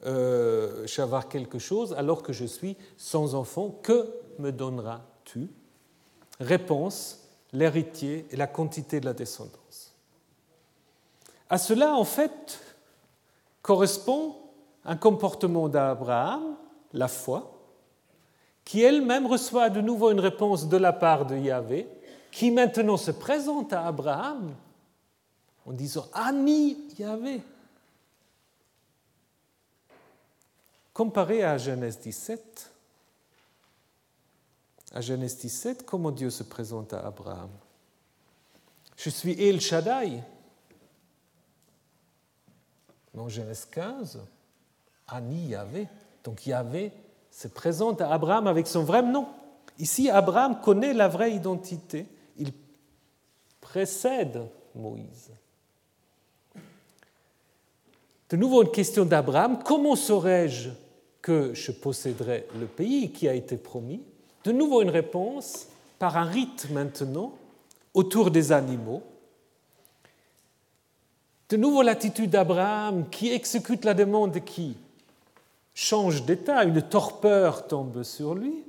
[0.07, 5.49] euh, avoir quelque chose alors que je suis sans enfant Que me donneras-tu?
[6.41, 9.95] Réponse, l'héritier et la quantité de la descendance.
[11.51, 12.61] À cela, en fait,
[13.63, 14.37] correspond
[14.85, 16.57] un comportement d'Abraham,
[16.93, 17.53] la foi,
[18.65, 21.89] qui elle-même reçoit de nouveau une réponse de la part de Yahvé,
[22.31, 24.55] qui maintenant se présente à Abraham
[25.65, 27.41] en disant Ani Yahvé.
[30.99, 32.73] Comparé à Genèse 17,
[34.95, 37.51] à Genèse 17, comment Dieu se présente à Abraham?
[38.97, 40.21] Je suis El Shaddai.
[43.15, 44.19] Dans Genèse 15,
[45.07, 45.87] Ani Yahvé.
[46.25, 46.91] Donc Yahvé
[47.31, 49.29] se présente à Abraham avec son vrai nom.
[49.79, 52.09] Ici, Abraham connaît la vraie identité.
[52.39, 52.53] Il
[53.61, 55.31] précède Moïse.
[58.31, 59.63] De nouveau, une question d'Abraham.
[59.63, 60.88] Comment saurais-je
[61.29, 64.01] que je posséderai le pays qui a été promis
[64.45, 65.67] De nouveau, une réponse
[65.99, 67.35] par un rite maintenant
[67.93, 69.03] autour des animaux.
[71.51, 74.79] De nouveau, l'attitude d'Abraham qui exécute la demande qui
[75.75, 78.65] change d'état, une torpeur tombe sur lui.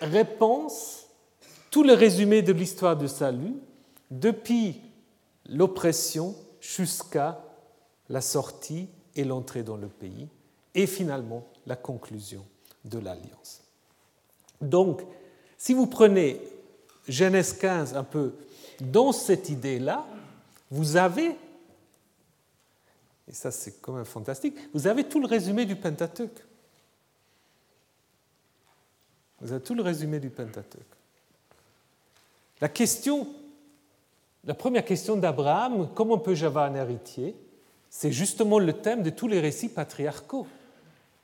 [0.00, 1.06] Réponse,
[1.70, 3.54] tout le résumé de l'histoire de salut,
[4.10, 4.80] depuis
[5.48, 7.44] l'oppression jusqu'à
[8.08, 10.28] la sortie et l'entrée dans le pays,
[10.78, 12.44] et finalement la conclusion
[12.84, 13.62] de l'alliance.
[14.60, 15.02] Donc,
[15.56, 16.40] si vous prenez
[17.08, 18.34] Genèse 15 un peu
[18.80, 20.06] dans cette idée-là,
[20.70, 21.36] vous avez
[23.26, 26.44] et ça c'est quand même fantastique, vous avez tout le résumé du Pentateuque.
[29.40, 30.82] Vous avez tout le résumé du Pentateuque.
[32.60, 33.28] La question,
[34.44, 37.36] la première question d'Abraham, comment peux-je avoir un héritier?
[37.90, 40.46] C'est justement le thème de tous les récits patriarcaux.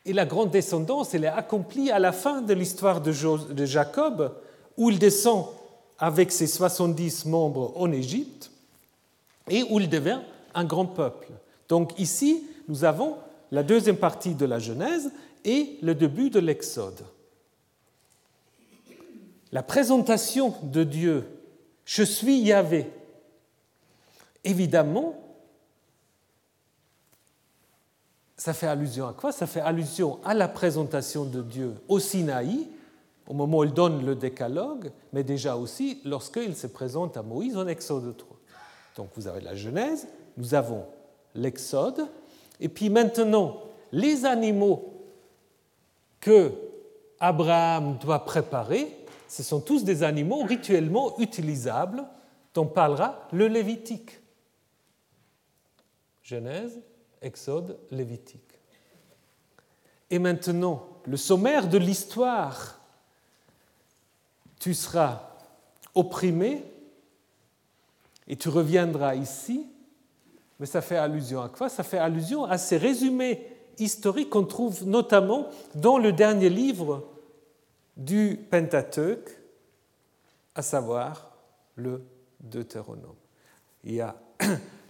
[0.06, 4.34] Et la grande descendance, elle est accomplie à la fin de l'histoire de Jacob,
[4.76, 5.46] où il descend
[5.98, 8.50] avec ses 70 membres en Égypte
[9.48, 10.20] et où il devient
[10.54, 11.28] un grand peuple.
[11.68, 13.16] Donc ici, nous avons
[13.50, 15.10] la deuxième partie de la Genèse
[15.44, 17.04] et le début de l'Exode.
[19.52, 21.24] La présentation de Dieu,
[21.84, 22.86] je suis Yahvé,
[24.42, 25.14] évidemment,
[28.36, 29.32] ça fait allusion à quoi?
[29.32, 32.68] Ça fait allusion à la présentation de Dieu au Sinaï,
[33.26, 37.56] au moment où il donne le décalogue, mais déjà aussi lorsqu'il se présente à Moïse
[37.56, 38.36] en Exode 3.
[38.96, 40.06] Donc vous avez la Genèse,
[40.36, 40.84] nous avons
[41.34, 42.06] l'Exode.
[42.60, 43.60] Et puis maintenant,
[43.92, 44.92] les animaux
[46.20, 46.52] que
[47.20, 52.04] Abraham doit préparer, ce sont tous des animaux rituellement utilisables
[52.52, 54.20] dont parlera le Lévitique.
[56.22, 56.80] Genèse,
[57.24, 58.60] Exode, Lévitique.
[60.10, 62.78] Et maintenant, le sommaire de l'histoire.
[64.60, 65.30] Tu seras
[65.94, 66.62] opprimé
[68.28, 69.66] et tu reviendras ici.
[70.60, 71.68] Mais ça fait allusion à quoi?
[71.68, 73.46] Ça fait allusion à ces résumés
[73.78, 77.08] historiques qu'on trouve notamment dans le dernier livre
[77.96, 79.30] du Pentateuque,
[80.54, 81.32] à savoir
[81.74, 82.04] le
[82.40, 83.16] Deutéronome.
[83.82, 84.14] Il y a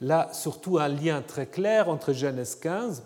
[0.05, 3.03] là surtout un lien très clair entre Genèse 15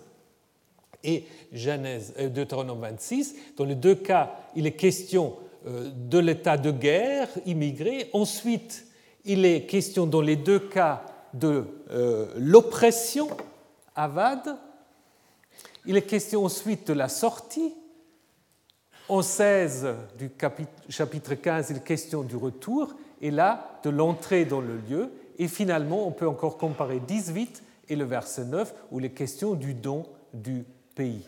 [1.04, 3.34] et Genèse, euh, Deutéronome 26.
[3.56, 5.36] Dans les deux cas, il est question
[5.66, 8.10] euh, de l'état de guerre immigré.
[8.12, 8.86] Ensuite,
[9.24, 13.28] il est question dans les deux cas de euh, l'oppression
[13.94, 14.56] avade.
[15.86, 17.74] Il est question ensuite de la sortie.
[19.08, 19.88] En 16
[20.18, 20.30] du
[20.90, 25.10] chapitre 15, il est question du retour, et là, de l'entrée dans le lieu.
[25.38, 29.54] Et finalement, on peut encore comparer 18 et le verset 9, où il est question
[29.54, 30.64] du don du
[30.94, 31.26] pays.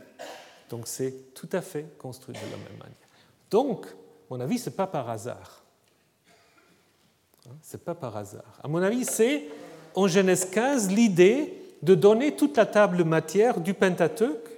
[0.69, 2.97] Donc c'est tout à fait construit de la même manière.
[3.51, 3.91] Donc, à
[4.31, 5.63] mon avis, ce n'est pas par hasard.
[7.49, 8.59] Hein, ce n'est pas par hasard.
[8.63, 9.49] À mon avis, c'est
[9.95, 14.49] en Genèse 15 l'idée de donner toute la table matière du Pentateuque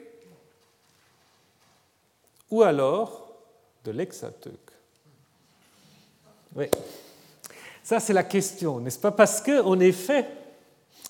[2.50, 3.32] ou alors
[3.84, 4.72] de l'Hexateuque.
[6.54, 6.66] Oui.
[7.82, 9.10] Ça, c'est la question, n'est-ce pas?
[9.10, 10.26] Parce que, en effet,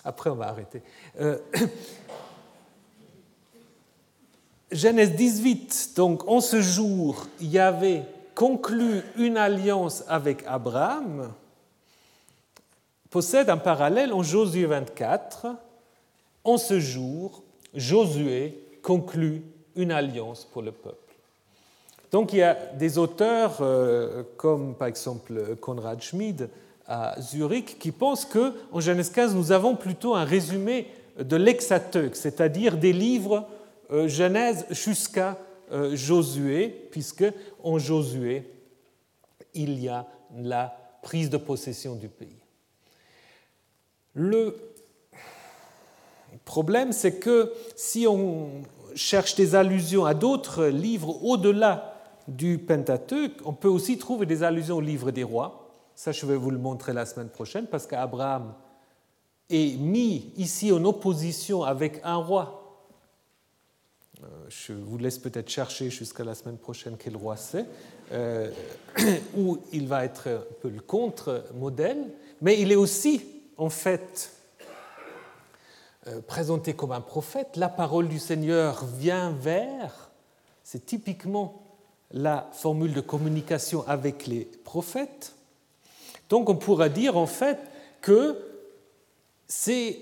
[0.04, 0.82] après, on va arrêter.
[1.20, 1.38] Euh,
[4.72, 7.26] Genèse 18, donc en ce jour,
[7.58, 8.04] avait
[8.34, 11.32] conclu une alliance avec Abraham,
[13.10, 15.48] possède un parallèle en Josué 24.
[16.44, 17.42] En ce jour,
[17.74, 19.42] Josué conclut
[19.76, 20.96] une alliance pour le peuple.
[22.10, 26.48] Donc il y a des auteurs euh, comme par exemple Konrad Schmid
[26.86, 32.16] à Zurich qui pensent que en Genèse 15 nous avons plutôt un résumé de l'Hexateuque,
[32.16, 33.46] c'est-à-dire des livres
[33.90, 35.38] euh, Genèse jusqu'à
[35.70, 37.24] euh, Josué, puisque
[37.62, 38.50] en Josué,
[39.54, 40.06] il y a
[40.36, 42.40] la prise de possession du pays.
[44.14, 44.56] Le
[46.44, 48.62] problème, c'est que si on
[48.94, 51.94] cherche des allusions à d'autres livres au-delà
[52.28, 55.61] du Pentateuque, on peut aussi trouver des allusions au livre des rois.
[56.02, 58.54] Ça, je vais vous le montrer la semaine prochaine, parce qu'Abraham
[59.48, 62.58] est mis ici en opposition avec un roi
[64.20, 67.66] euh, je vous laisse peut-être chercher jusqu'à la semaine prochaine quel roi c'est,
[68.10, 68.50] euh,
[69.36, 72.08] où il va être un peu le contre-modèle,
[72.40, 73.24] mais il est aussi
[73.56, 74.32] en fait
[76.08, 77.54] euh, présenté comme un prophète.
[77.54, 80.10] La parole du Seigneur vient vers,
[80.64, 81.62] c'est typiquement
[82.10, 85.36] la formule de communication avec les prophètes.
[86.32, 87.58] Donc on pourra dire en fait
[88.00, 88.38] que
[89.46, 89.98] c'est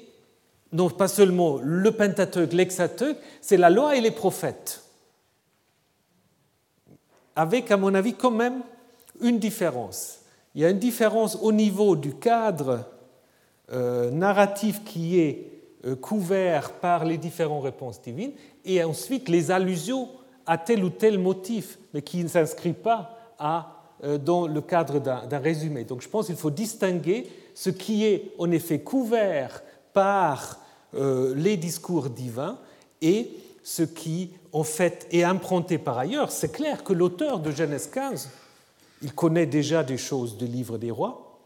[0.71, 4.85] non pas seulement le Pentateuque, l'Hexateuque, c'est la loi et les prophètes.
[7.35, 8.63] Avec, à mon avis, quand même
[9.21, 10.21] une différence.
[10.55, 12.85] Il y a une différence au niveau du cadre
[13.73, 15.51] euh, narratif qui est
[15.85, 20.09] euh, couvert par les différentes réponses divines, et ensuite les allusions
[20.47, 25.39] à tel ou tel motif, mais qui ne s'inscrivent pas euh, dans le cadre d'un
[25.39, 25.85] résumé.
[25.85, 30.59] Donc je pense qu'il faut distinguer ce qui est en effet couvert par
[30.95, 32.59] euh, les discours divins
[33.03, 33.31] et
[33.63, 36.33] ce qui, en fait, est emprunté par ailleurs.
[36.33, 38.31] C'est clair que l'auteur de Genèse 15,
[39.03, 41.39] il connaît déjà des choses du livre des rois,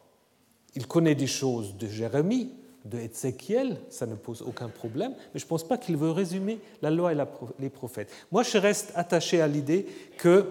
[0.75, 2.53] il connaît des choses de Jérémie,
[2.85, 6.59] de Ézéchiel, ça ne pose aucun problème, mais je ne pense pas qu'il veut résumer
[6.83, 7.17] la loi et
[7.59, 8.11] les prophètes.
[8.31, 9.87] Moi, je reste attaché à l'idée
[10.19, 10.47] que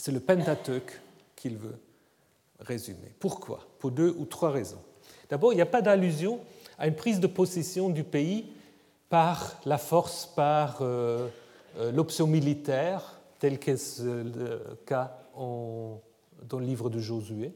[0.00, 0.98] c'est le Pentateuque
[1.36, 1.78] qu'il veut
[2.58, 3.12] résumer.
[3.18, 3.66] Pourquoi?
[3.78, 4.80] Pour deux ou trois raisons.
[5.28, 6.40] D'abord, il n'y a pas d'allusion
[6.78, 8.46] à une prise de possession du pays
[9.10, 11.28] par la force, par euh,
[11.76, 17.52] euh, l'option militaire, tel qu'est le cas dans le livre de Josué.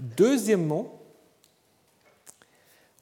[0.00, 0.98] Deuxièmement,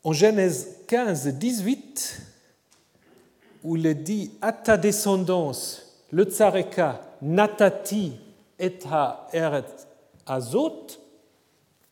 [0.02, 2.22] en Genèse 15, 18,
[3.62, 8.12] où il dit à ta descendance, le tsareka natati
[8.58, 9.86] et ha eret
[10.26, 10.86] azot,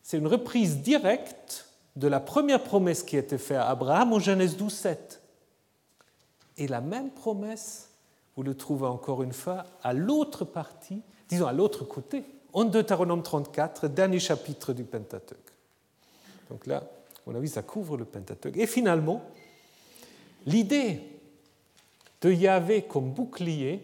[0.03, 4.19] c'est une reprise directe de la première promesse qui a été faite à Abraham en
[4.19, 5.21] Genèse 12, 7.
[6.57, 7.89] Et la même promesse,
[8.35, 12.23] vous le trouvez encore une fois à l'autre partie, disons à l'autre côté,
[12.53, 15.39] en Deutéronome 34, dernier chapitre du Pentateuque.
[16.49, 18.57] Donc là, à mon avis, ça couvre le Pentateuque.
[18.57, 19.23] Et finalement,
[20.45, 21.01] l'idée
[22.21, 23.81] de Yahvé comme bouclier,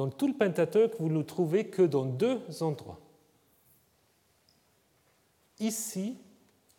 [0.00, 2.98] dans tout le Pentateuque, vous ne le trouvez que dans deux endroits
[5.58, 6.16] ici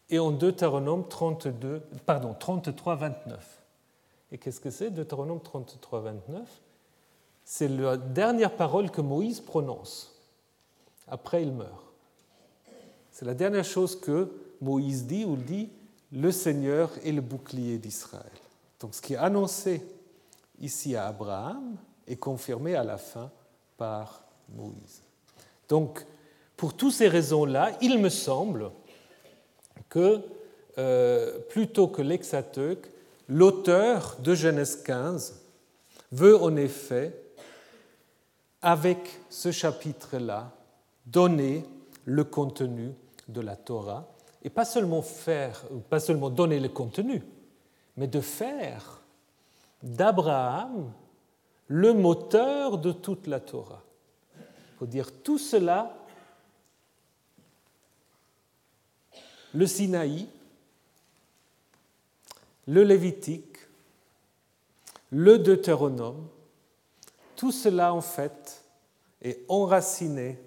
[0.09, 3.63] et en Deutéronome 32, pardon, 33, 29.
[4.31, 6.61] Et qu'est-ce que c'est Deutéronome 33, 29
[7.45, 10.19] C'est la dernière parole que Moïse prononce.
[11.07, 11.93] Après, il meurt.
[13.11, 15.69] C'est la dernière chose que Moïse dit, il dit
[16.11, 18.31] Le Seigneur est le bouclier d'Israël.
[18.79, 19.85] Donc ce qui est annoncé
[20.59, 21.77] ici à Abraham
[22.11, 23.31] est confirmé à la fin
[23.77, 25.01] par Moïse.
[25.69, 26.05] Donc,
[26.57, 28.71] pour toutes ces raisons-là, il me semble
[29.89, 30.21] que
[30.77, 32.91] euh, plutôt que l'exateuque,
[33.27, 35.41] l'auteur de Genèse 15
[36.11, 37.17] veut en effet,
[38.61, 40.51] avec ce chapitre-là,
[41.05, 41.63] donner
[42.05, 42.91] le contenu
[43.27, 44.07] de la Torah,
[44.43, 47.23] et pas seulement faire, pas seulement donner le contenu,
[47.95, 49.01] mais de faire
[49.81, 50.91] d'Abraham
[51.71, 53.81] le moteur de toute la Torah.
[54.35, 55.95] Il faut dire tout cela,
[59.53, 60.27] le Sinaï,
[62.67, 63.57] le Lévitique,
[65.11, 66.27] le Deutéronome,
[67.37, 68.65] tout cela en fait
[69.21, 70.39] est enraciné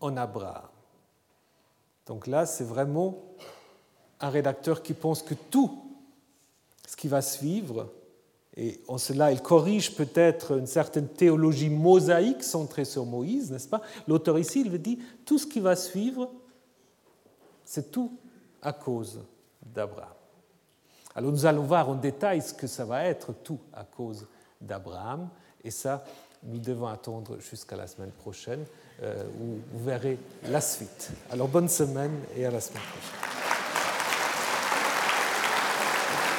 [0.00, 0.68] en Abraham.
[2.06, 3.20] Donc là, c'est vraiment
[4.20, 5.82] un rédacteur qui pense que tout
[6.86, 7.92] ce qui va suivre,
[8.56, 13.82] et en cela il corrige peut-être une certaine théologie mosaïque centrée sur Moïse, n'est-ce pas?
[14.06, 16.30] L'auteur ici, il dire, tout ce qui va suivre,
[17.64, 18.16] c'est tout
[18.62, 19.20] à cause
[19.74, 20.08] d'Abraham.
[21.14, 24.26] Alors nous allons voir en détail ce que ça va être tout à cause
[24.60, 25.28] d'Abraham,
[25.62, 26.04] et ça,
[26.42, 28.64] nous devons attendre jusqu'à la semaine prochaine
[29.02, 31.10] euh, où vous verrez la suite.
[31.30, 33.43] Alors bonne semaine et à la semaine prochaine.